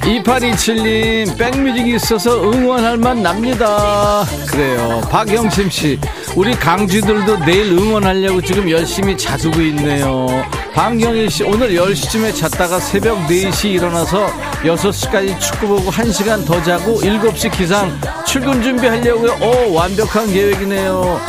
2827님, 0.01 1.37
백뮤직이 1.37 1.95
있어서 1.95 2.41
응원할 2.49 2.95
만 2.97 3.21
납니다. 3.21 4.23
그래요. 4.47 5.01
박영심 5.11 5.69
씨, 5.69 5.99
우리 6.37 6.53
강쥐들도 6.55 7.43
내일 7.45 7.73
응원하려고 7.73 8.41
지금 8.41 8.71
열심히 8.71 9.17
자두고 9.17 9.59
있네요. 9.61 10.27
방경일 10.73 11.29
씨, 11.29 11.43
오늘 11.43 11.73
10시쯤에 11.73 12.33
잤다가 12.33 12.79
새벽 12.79 13.17
4시 13.27 13.71
일어나서 13.73 14.27
6시까지 14.63 15.37
축구 15.41 15.67
보고 15.67 15.91
1시간 15.91 16.45
더 16.45 16.63
자고 16.63 17.01
7시 17.01 17.51
기상 17.51 17.99
출근 18.29 18.61
준비하려고요. 18.61 19.39
오, 19.41 19.73
완벽한 19.73 20.31
계획이네요. 20.31 21.19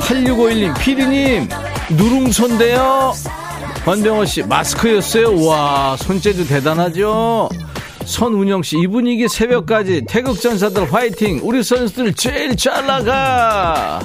8651님, 0.00 0.78
피디님, 0.78 1.48
누룽손데요? 1.96 3.14
권병호 3.86 4.26
씨, 4.26 4.42
마스크였어요? 4.42 5.46
와, 5.46 5.96
손재주 5.96 6.46
대단하죠? 6.46 7.48
손운영 8.04 8.62
씨, 8.62 8.76
이 8.78 8.86
분위기 8.86 9.28
새벽까지 9.28 10.02
태극전사들 10.06 10.92
화이팅! 10.92 11.40
우리 11.42 11.62
선수들 11.62 12.12
제일 12.12 12.54
잘 12.54 12.86
나가! 12.86 14.00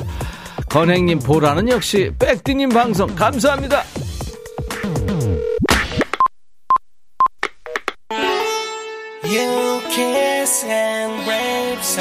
건행님 0.70 1.20
보라는 1.20 1.68
역시 1.68 2.12
백디님 2.18 2.70
방송 2.70 3.14
감사합니다. 3.14 3.84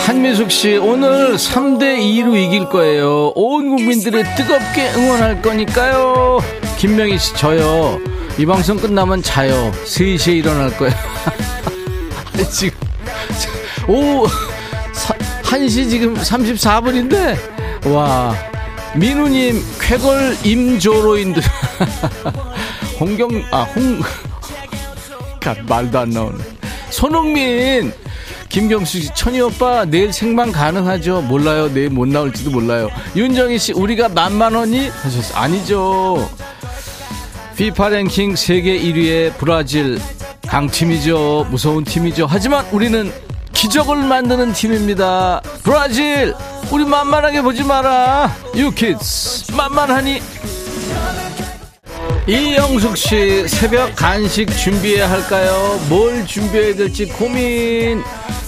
한미숙 0.04 0.50
씨, 0.50 0.76
오늘 0.76 1.36
3대2로 1.36 2.36
이길 2.36 2.68
거예요. 2.68 3.32
온 3.34 3.70
국민들이 3.76 4.22
뜨겁게 4.36 4.90
응원할 4.94 5.42
거니까요. 5.42 6.38
김명희 6.78 7.18
씨, 7.18 7.34
저요. 7.34 7.98
이 8.38 8.46
방송 8.46 8.76
끝나면 8.76 9.22
자요. 9.22 9.72
3시에 9.84 10.36
일어날 10.36 10.76
거예요. 10.76 10.94
지금, 12.52 12.78
오, 13.88 14.26
1시 15.42 15.90
지금 15.90 16.14
34분인데, 16.16 17.86
와. 17.92 18.34
민우님, 18.94 19.62
쾌걸 19.80 20.36
임조로인들. 20.44 21.42
홍경, 23.00 23.28
아, 23.50 23.62
홍, 23.62 24.00
말도 25.68 25.98
안 25.98 26.10
나오네. 26.10 26.38
손흥민, 26.90 27.92
김경수 28.56 29.02
씨, 29.02 29.10
천희 29.14 29.38
오빠, 29.42 29.84
내일 29.84 30.14
생방 30.14 30.50
가능하죠? 30.50 31.20
몰라요. 31.20 31.70
내일 31.74 31.90
못 31.90 32.08
나올지도 32.08 32.50
몰라요. 32.50 32.88
윤정희 33.14 33.58
씨, 33.58 33.74
우리가 33.74 34.08
만만 34.08 34.54
원이? 34.54 34.88
하셨어요. 34.88 35.38
아니죠. 35.38 36.30
피파 37.54 37.90
랭킹 37.90 38.34
세계 38.34 38.80
1위의 38.80 39.36
브라질, 39.36 40.00
강팀이죠. 40.46 41.48
무서운 41.50 41.84
팀이죠. 41.84 42.24
하지만 42.26 42.64
우리는 42.72 43.12
기적을 43.52 43.96
만드는 43.96 44.54
팀입니다. 44.54 45.42
브라질, 45.62 46.32
우리 46.70 46.86
만만하게 46.86 47.42
보지 47.42 47.62
마라. 47.62 48.34
유키즈, 48.54 49.52
만만하니? 49.52 50.22
이영숙 52.26 52.96
씨 52.96 53.46
새벽 53.48 53.94
간식 53.94 54.48
준비해야 54.56 55.10
할까요? 55.10 55.78
뭘 55.90 56.26
준비해야 56.26 56.74
될지 56.74 57.04
고민. 57.04 58.02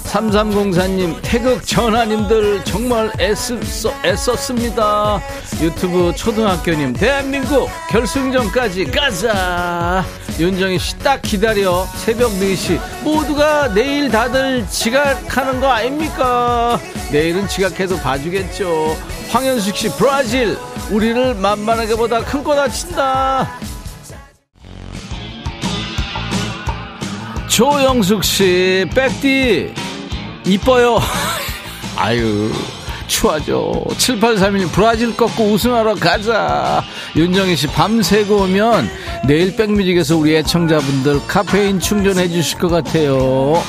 3304님, 0.09 1.19
태극 1.23 1.65
전하님들 1.67 2.65
정말 2.65 3.13
애쓰, 3.21 3.59
애썼습니다. 4.05 5.21
유튜브 5.61 6.13
초등학교님, 6.17 6.95
대한민국 6.95 7.69
결승전까지 7.91 8.87
가자. 8.87 10.05
윤정희 10.39 10.79
씨, 10.79 10.99
딱 10.99 11.21
기다려. 11.21 11.85
새벽 11.97 12.31
4시. 12.33 12.81
모두가 13.03 13.73
내일 13.75 14.11
다들 14.11 14.67
지각하는 14.69 15.61
거 15.61 15.69
아닙니까? 15.69 16.81
내일은 17.13 17.47
지각해도 17.47 17.99
봐주겠죠. 17.99 18.97
황현숙 19.31 19.77
씨, 19.77 19.89
브라질. 19.91 20.57
우리를 20.91 21.35
만만하게 21.35 21.97
보다 21.97 22.21
큰 22.25 22.43
거 22.43 22.55
다친다. 22.57 23.47
조영숙 27.49 28.23
씨, 28.25 28.87
백디, 28.95 29.75
이뻐요. 30.49 30.99
아유, 31.97 32.51
추하죠. 33.07 33.85
7831 33.99 34.69
브라질 34.73 35.17
꺾고 35.17 35.45
우승하러 35.45 35.95
가자. 35.97 36.83
윤정희 37.17 37.57
씨, 37.57 37.67
밤새고 37.67 38.43
오면 38.43 38.89
내일 39.27 39.55
백뮤직에서 39.57 40.17
우리 40.17 40.37
애청자분들 40.37 41.27
카페인 41.27 41.79
충전해 41.81 42.29
주실 42.29 42.59
것 42.59 42.69
같아요. 42.69 43.63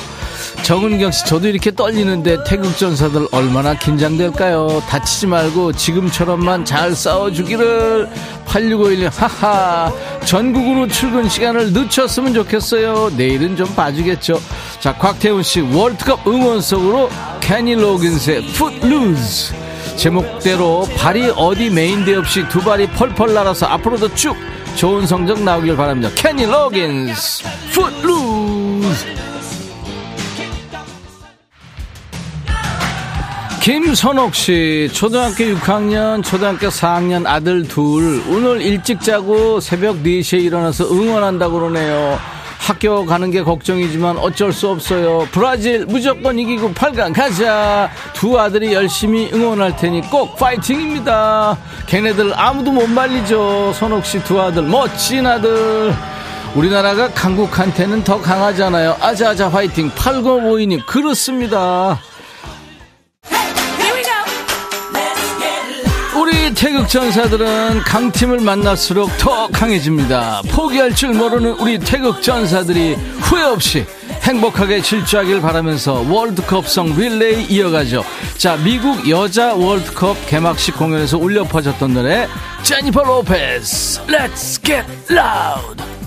정은경 0.62 1.10
씨, 1.10 1.24
저도 1.24 1.48
이렇게 1.48 1.74
떨리는데 1.74 2.44
태극 2.44 2.76
전사들 2.76 3.26
얼마나 3.32 3.74
긴장될까요? 3.74 4.82
다치지 4.88 5.26
말고 5.26 5.72
지금처럼만 5.72 6.64
잘 6.64 6.94
싸워주기를. 6.94 8.08
8651님, 8.46 9.10
하하. 9.12 9.92
전국으로 10.24 10.86
출근 10.88 11.28
시간을 11.28 11.72
늦췄으면 11.72 12.34
좋겠어요. 12.34 13.10
내일은 13.16 13.56
좀 13.56 13.66
봐주겠죠. 13.74 14.40
자, 14.78 14.94
곽태훈 14.94 15.42
씨, 15.42 15.60
월드컵 15.60 16.26
응원 16.26 16.60
속으로 16.60 17.10
케니 17.40 17.74
로긴스의 17.74 18.42
Footloose. 18.52 19.54
제목대로 19.96 20.86
발이 20.96 21.32
어디 21.36 21.68
매인 21.68 22.01
데 22.01 22.14
없이 22.14 22.46
두 22.48 22.60
발이 22.60 22.86
펄펄 22.90 23.34
날아서 23.34 23.66
앞으로도 23.66 24.14
쭉 24.14 24.36
좋은 24.76 25.06
성적 25.06 25.42
나오길 25.42 25.76
바랍니다. 25.76 26.10
케니 26.14 26.46
로긴스, 26.46 27.44
풋루즈. 27.72 29.29
김선옥 33.60 34.34
씨, 34.34 34.88
초등학교 34.92 35.44
6학년, 35.44 36.24
초등학교 36.24 36.68
4학년 36.68 37.26
아들 37.26 37.68
둘, 37.68 38.22
오늘 38.28 38.62
일찍 38.62 39.02
자고 39.02 39.60
새벽 39.60 40.02
4시에 40.02 40.42
일어나서 40.42 40.90
응원한다고 40.90 41.58
그러네요. 41.60 42.18
학교 42.58 43.04
가는 43.04 43.30
게 43.30 43.42
걱정이지만 43.42 44.16
어쩔 44.16 44.52
수 44.52 44.68
없어요. 44.68 45.26
브라질 45.32 45.84
무조건 45.86 46.38
이기고 46.38 46.72
8강 46.72 47.12
가자. 47.14 47.90
두 48.14 48.38
아들이 48.38 48.72
열심히 48.72 49.28
응원할 49.32 49.76
테니 49.76 50.02
꼭 50.10 50.36
파이팅입니다. 50.36 51.58
걔네들 51.86 52.32
아무도 52.34 52.72
못 52.72 52.88
말리죠. 52.88 53.72
선옥 53.74 54.06
씨 54.06 54.20
두 54.24 54.40
아들, 54.40 54.62
멋진 54.62 55.26
아들. 55.26 55.92
우리나라가 56.54 57.08
강국한테는 57.10 58.04
더 58.04 58.20
강하잖아요. 58.20 58.96
아자아자 59.00 59.48
화이팅. 59.48 59.90
8052님, 59.90 60.86
그렇습니다. 60.86 61.98
우리 66.50 66.54
태극 66.56 66.88
전사들은 66.88 67.82
강팀을 67.82 68.40
만날수록 68.40 69.16
더 69.18 69.46
강해집니다. 69.48 70.42
포기할 70.50 70.92
줄 70.96 71.14
모르는 71.14 71.52
우리 71.60 71.78
태극 71.78 72.20
전사들이 72.22 72.94
후회 73.20 73.44
없이 73.44 73.86
행복하게 74.22 74.82
질주하길 74.82 75.42
바라면서 75.42 76.04
월드컵성 76.08 76.96
릴레이 76.96 77.44
이어가죠. 77.44 78.04
자, 78.36 78.56
미국 78.56 79.08
여자 79.08 79.54
월드컵 79.54 80.16
개막식 80.26 80.76
공연에서 80.76 81.18
울려 81.18 81.44
퍼졌던 81.44 81.94
노래 81.94 82.26
제니퍼 82.62 83.04
로페스 83.04 84.06
Let's 84.06 84.64
Get 84.64 84.84
Loud 85.08 85.99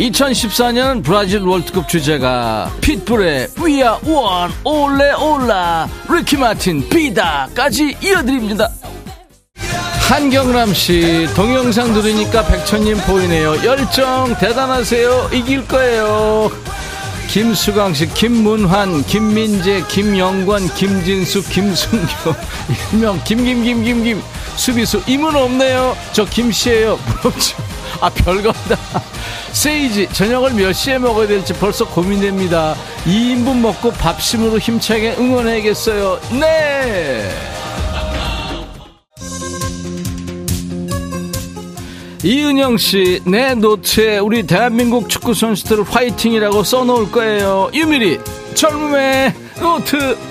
2014년 0.00 1.04
브라질 1.04 1.40
월드컵 1.40 1.88
주제가 1.88 2.72
핏불의 2.80 3.48
We 3.58 3.74
Are 3.74 3.98
One 4.06 4.52
Ole 4.64 5.12
Ola 5.12 5.88
리키 6.08 6.38
마틴 6.38 6.88
Vida까지 6.88 7.96
이어드립니다. 8.02 8.70
한경람 10.08 10.72
씨 10.72 11.28
동영상 11.36 11.92
들으니까 11.92 12.44
백천님 12.46 12.96
보이네요. 13.06 13.62
열정 13.64 14.34
대단하세요. 14.40 15.30
이길 15.32 15.68
거예요. 15.68 16.50
김수강 17.30 17.94
씨, 17.94 18.08
김문환, 18.12 19.04
김민재, 19.04 19.84
김영관, 19.86 20.66
김진수, 20.74 21.44
김승규, 21.44 22.34
일명 22.92 23.22
김김김김김 23.22 24.20
수비수 24.56 25.00
임은 25.06 25.36
없네요. 25.36 25.96
저 26.12 26.24
김씨예요. 26.24 26.96
부럽죠. 27.22 27.56
아 28.00 28.10
별거다. 28.10 28.76
세이지 29.52 30.08
저녁을 30.12 30.54
몇 30.54 30.72
시에 30.72 30.98
먹어야 30.98 31.28
될지 31.28 31.52
벌써 31.52 31.86
고민됩니다. 31.86 32.74
2인분 33.04 33.60
먹고 33.60 33.92
밥심으로 33.92 34.58
힘차게 34.58 35.14
응원해야겠어요. 35.16 36.20
네. 36.32 37.30
이은영 42.22 42.76
씨, 42.76 43.20
내 43.24 43.54
노트에 43.54 44.18
우리 44.18 44.46
대한민국 44.46 45.08
축구 45.08 45.32
선수들 45.32 45.82
화이팅이라고 45.84 46.62
써놓을 46.64 47.10
거예요. 47.10 47.70
유미리, 47.72 48.18
젊음의 48.54 49.34
노트. 49.60 50.18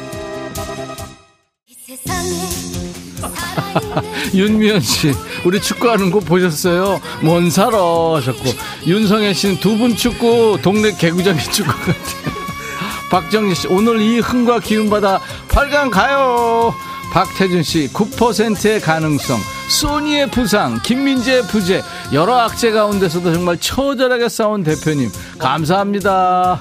윤미연 4.34 4.82
씨, 4.82 5.12
우리 5.44 5.60
축구하는 5.62 6.12
거 6.12 6.20
보셨어요? 6.20 7.02
뭔 7.22 7.50
살아 7.50 7.78
하셨고 8.16 8.44
윤성애 8.86 9.34
씨는 9.34 9.60
두 9.60 9.78
분 9.78 9.96
축구 9.96 10.60
동네 10.62 10.92
개구장의 10.96 11.44
축구 11.46 11.72
같아요. 11.72 12.40
박정희 13.10 13.56
씨, 13.56 13.68
오늘 13.68 14.02
이 14.02 14.20
흥과 14.20 14.60
기운 14.60 14.90
받아 14.90 15.20
8강 15.48 15.90
가요. 15.90 16.74
박태준 17.12 17.64
씨, 17.64 17.88
9%의 17.92 18.80
가능성. 18.82 19.40
소니의 19.70 20.30
부상, 20.32 20.80
김민재의 20.84 21.44
부재, 21.44 21.82
여러 22.12 22.38
악재 22.40 22.72
가운데서도 22.72 23.34
정말 23.34 23.58
처절하게 23.60 24.28
싸운 24.28 24.64
대표님, 24.64 25.10
감사합니다. 25.38 26.60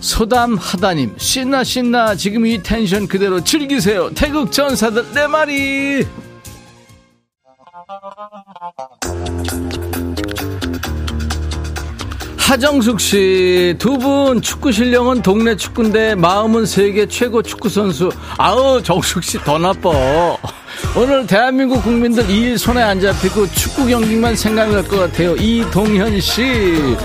소담하다님, 0.00 1.14
신나, 1.18 1.62
신나, 1.64 2.14
지금 2.14 2.46
이 2.46 2.62
텐션 2.62 3.06
그대로 3.06 3.42
즐기세요. 3.42 4.10
태극 4.14 4.50
전사들, 4.52 5.12
내 5.12 5.26
말이! 5.26 6.06
하정숙 12.38 13.00
씨, 13.00 13.74
두 13.78 13.96
분 13.98 14.42
축구 14.42 14.72
실력은 14.72 15.22
동네 15.22 15.54
축구인데 15.54 16.14
마음은 16.16 16.66
세계 16.66 17.06
최고 17.06 17.42
축구 17.42 17.68
선수. 17.68 18.10
아우, 18.38 18.82
정숙 18.82 19.22
씨 19.22 19.38
더 19.38 19.58
나빠. 19.58 19.90
오늘 20.96 21.26
대한민국 21.26 21.82
국민들 21.84 22.28
이일 22.28 22.58
손에 22.58 22.82
안 22.82 23.00
잡히고 23.00 23.50
축구 23.52 23.86
경기만 23.86 24.34
생각날 24.34 24.82
것 24.86 24.98
같아요. 24.98 25.36
이동현 25.36 26.20
씨. 26.20 26.96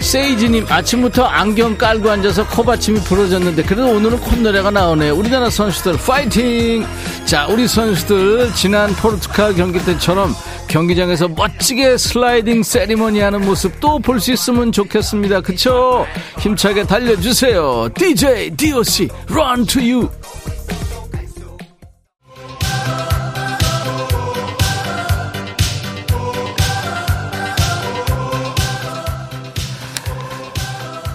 세이지님 0.00 0.66
아침부터 0.68 1.24
안경 1.24 1.76
깔고 1.78 2.10
앉아서 2.10 2.46
코받침이 2.48 3.00
부러졌는데 3.00 3.62
그래도 3.62 3.88
오늘은 3.90 4.18
콧노래가 4.20 4.70
나오네요. 4.72 5.14
우리나라 5.14 5.48
선수들 5.48 5.96
파이팅! 5.96 6.84
자 7.24 7.46
우리 7.46 7.68
선수들 7.68 8.52
지난 8.54 8.92
포르투갈 8.94 9.54
경기 9.54 9.78
때처럼 9.84 10.34
경기장에서 10.66 11.28
멋지게 11.28 11.96
슬라이딩 11.98 12.62
세리머니 12.64 13.20
하는 13.20 13.42
모습 13.44 13.78
또 13.80 13.98
볼 14.00 14.20
수 14.20 14.32
있으면 14.32 14.72
좋겠습니다. 14.72 15.40
그쵸? 15.40 16.04
힘차게 16.40 16.84
달려주세요. 16.84 17.88
DJ 17.94 18.50
DOC 18.56 19.08
Run 19.30 19.66
to 19.66 19.80
you 19.80 20.08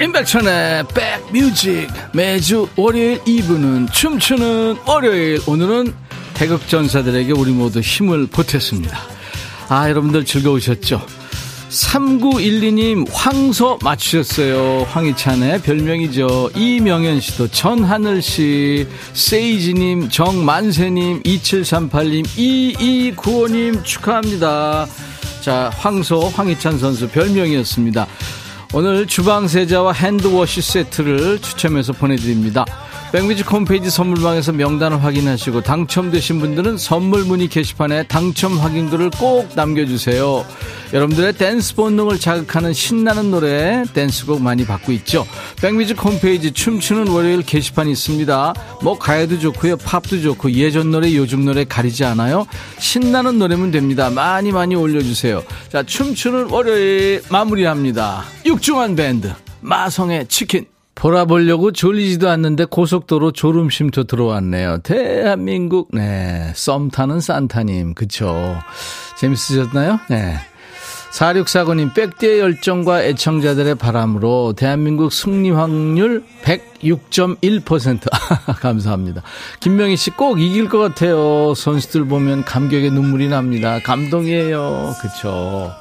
임백천의 0.08 0.86
백뮤직. 0.94 1.90
매주 2.14 2.70
월요일 2.78 3.20
2부는 3.24 3.92
춤추는 3.92 4.78
월요일. 4.86 5.42
오늘은 5.46 5.94
태극전사들에게 6.34 7.34
우리 7.34 7.52
모두 7.52 7.82
힘을 7.82 8.28
보탰습니다. 8.28 8.98
아 9.68 9.90
여러분들 9.90 10.24
즐거우셨죠? 10.24 11.06
3912님 11.70 13.06
황소 13.12 13.80
맞추셨어요. 13.84 14.88
황희찬의 14.90 15.62
별명이죠. 15.64 16.52
이명현씨도 16.56 17.50
전하늘씨. 17.50 18.88
세이지님 19.14 20.10
정만세님 20.10 21.24
2738님 21.24 22.26
2295님 23.18 23.84
축하합니다. 23.84 24.88
자 25.42 25.70
황소 25.78 26.30
황희찬 26.30 26.80
선수 26.80 27.10
별명이었습니다 27.10 28.08
오늘 28.74 29.08
주방세자와 29.08 29.94
핸드워시 29.94 30.62
세트를 30.62 31.40
추첨해서 31.40 31.94
보내드립니다. 31.94 32.66
백뮤직 33.14 33.50
홈페이지 33.50 33.90
선물방에서 33.90 34.52
명단을 34.52 35.02
확인하시고 35.04 35.62
당첨되신 35.62 36.40
분들은 36.40 36.78
선물 36.78 37.24
문의 37.24 37.48
게시판에 37.48 38.04
당첨 38.04 38.60
확인글을 38.60 39.12
꼭 39.12 39.50
남겨주세요. 39.56 40.46
여러분들의 40.94 41.34
댄스 41.34 41.76
본능을 41.76 42.20
자극하는 42.20 42.74
신나는 42.74 43.32
노래 43.32 43.84
댄스곡 43.94 44.42
많이 44.42 44.66
받고 44.66 44.92
있죠. 44.94 45.26
백뮤직 45.62 46.04
홈페이지 46.04 46.52
춤추는 46.52 47.08
월요일 47.08 47.44
게시판이 47.44 47.92
있습니다. 47.92 48.54
뭐 48.82 48.98
가요도 48.98 49.40
좋고요. 49.40 49.78
팝도 49.78 50.22
좋고 50.22 50.52
예전 50.52 50.92
노래 50.92 51.14
요즘 51.16 51.46
노래 51.46 51.66
가리지 51.66 52.06
않아요. 52.06 52.48
신나는 52.80 53.38
노래면 53.40 53.72
됩니다. 53.72 54.10
많이 54.10 54.52
많이 54.52 54.76
올려주세요. 54.76 55.44
자 55.70 55.84
춤추는 55.84 56.50
월요일 56.50 57.22
마무리합니다. 57.30 58.24
육중한 58.46 58.96
밴드 58.96 59.34
마성의 59.62 60.28
치킨 60.28 60.66
보라보려고 60.96 61.72
졸리지도 61.72 62.28
않는데 62.28 62.66
고속도로 62.66 63.32
졸음쉼터 63.32 64.06
들어왔네요. 64.06 64.80
대한민국, 64.80 65.90
네. 65.94 66.52
썸 66.56 66.90
타는 66.90 67.20
산타님. 67.20 67.94
그쵸. 67.94 68.58
재밌으셨나요? 69.20 70.00
네. 70.10 70.38
4649님, 71.12 71.94
백대의 71.96 72.40
열정과 72.40 73.04
애청자들의 73.04 73.76
바람으로 73.76 74.54
대한민국 74.56 75.12
승리 75.12 75.50
확률 75.52 76.24
106.1%. 76.44 78.02
감사합니다. 78.60 79.24
김명희 79.60 79.96
씨 79.98 80.12
꼭 80.12 80.40
이길 80.40 80.70
것 80.70 80.80
같아요. 80.80 81.54
선수들 81.56 82.06
보면 82.06 82.44
감격의 82.44 82.92
눈물이 82.92 83.30
납니다. 83.30 83.80
감동이에요. 83.84 84.96
그쵸. 85.02 85.72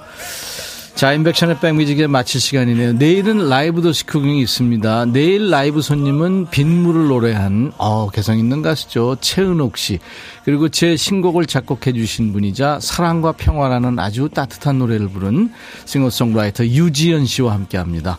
자, 0.97 1.13
인백션의 1.13 1.61
백뮤직에 1.61 2.07
마칠 2.07 2.41
시간이네요. 2.41 2.95
내일은 2.95 3.51
라이브 3.51 3.83
도시크경이 3.83 4.41
있습니다. 4.41 5.05
내일 5.13 5.51
라이브 5.51 5.83
손님은 5.83 6.47
빗물을 6.51 7.09
노래한, 7.09 7.73
어, 7.77 8.09
개성 8.09 8.39
있는 8.39 8.63
가수죠. 8.63 9.19
최은옥 9.21 9.77
씨. 9.77 9.99
그리고 10.47 10.71
제 10.71 10.97
신곡을 10.97 11.45
작곡해 11.45 11.93
주신 11.93 12.33
분이자 12.33 12.79
사랑과 12.81 13.33
평화라는 13.33 13.99
아주 13.99 14.31
따뜻한 14.33 14.79
노래를 14.79 15.09
부른 15.09 15.53
싱어송라이터 15.85 16.65
유지연 16.65 17.27
씨와 17.27 17.53
함께 17.53 17.77
합니다. 17.77 18.19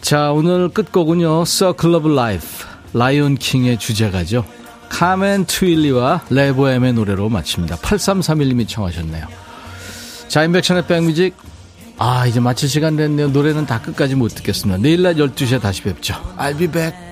자, 0.00 0.32
오늘 0.32 0.70
끝곡은요. 0.70 1.44
Circle 1.44 1.96
of 1.96 2.10
Life. 2.10 2.66
라이온 2.94 3.34
킹의 3.34 3.78
주제가죠. 3.78 4.46
카멘 4.88 5.44
트윌리와 5.44 6.22
레보엠의 6.30 6.94
노래로 6.94 7.28
마칩니다. 7.28 7.76
8331님이 7.76 8.66
청하셨네요. 8.66 9.43
자, 10.34 10.42
인백천의 10.42 10.88
백뮤직. 10.88 11.36
아, 11.96 12.26
이제 12.26 12.40
마칠 12.40 12.68
시간 12.68 12.96
됐네요. 12.96 13.28
노래는 13.28 13.66
다 13.66 13.80
끝까지 13.80 14.16
못 14.16 14.34
듣겠습니다. 14.34 14.82
내일 14.82 15.02
날 15.02 15.14
12시에 15.14 15.62
다시 15.62 15.82
뵙죠. 15.82 16.14
I'll 16.36 16.58
be 16.58 16.66
back. 16.66 17.03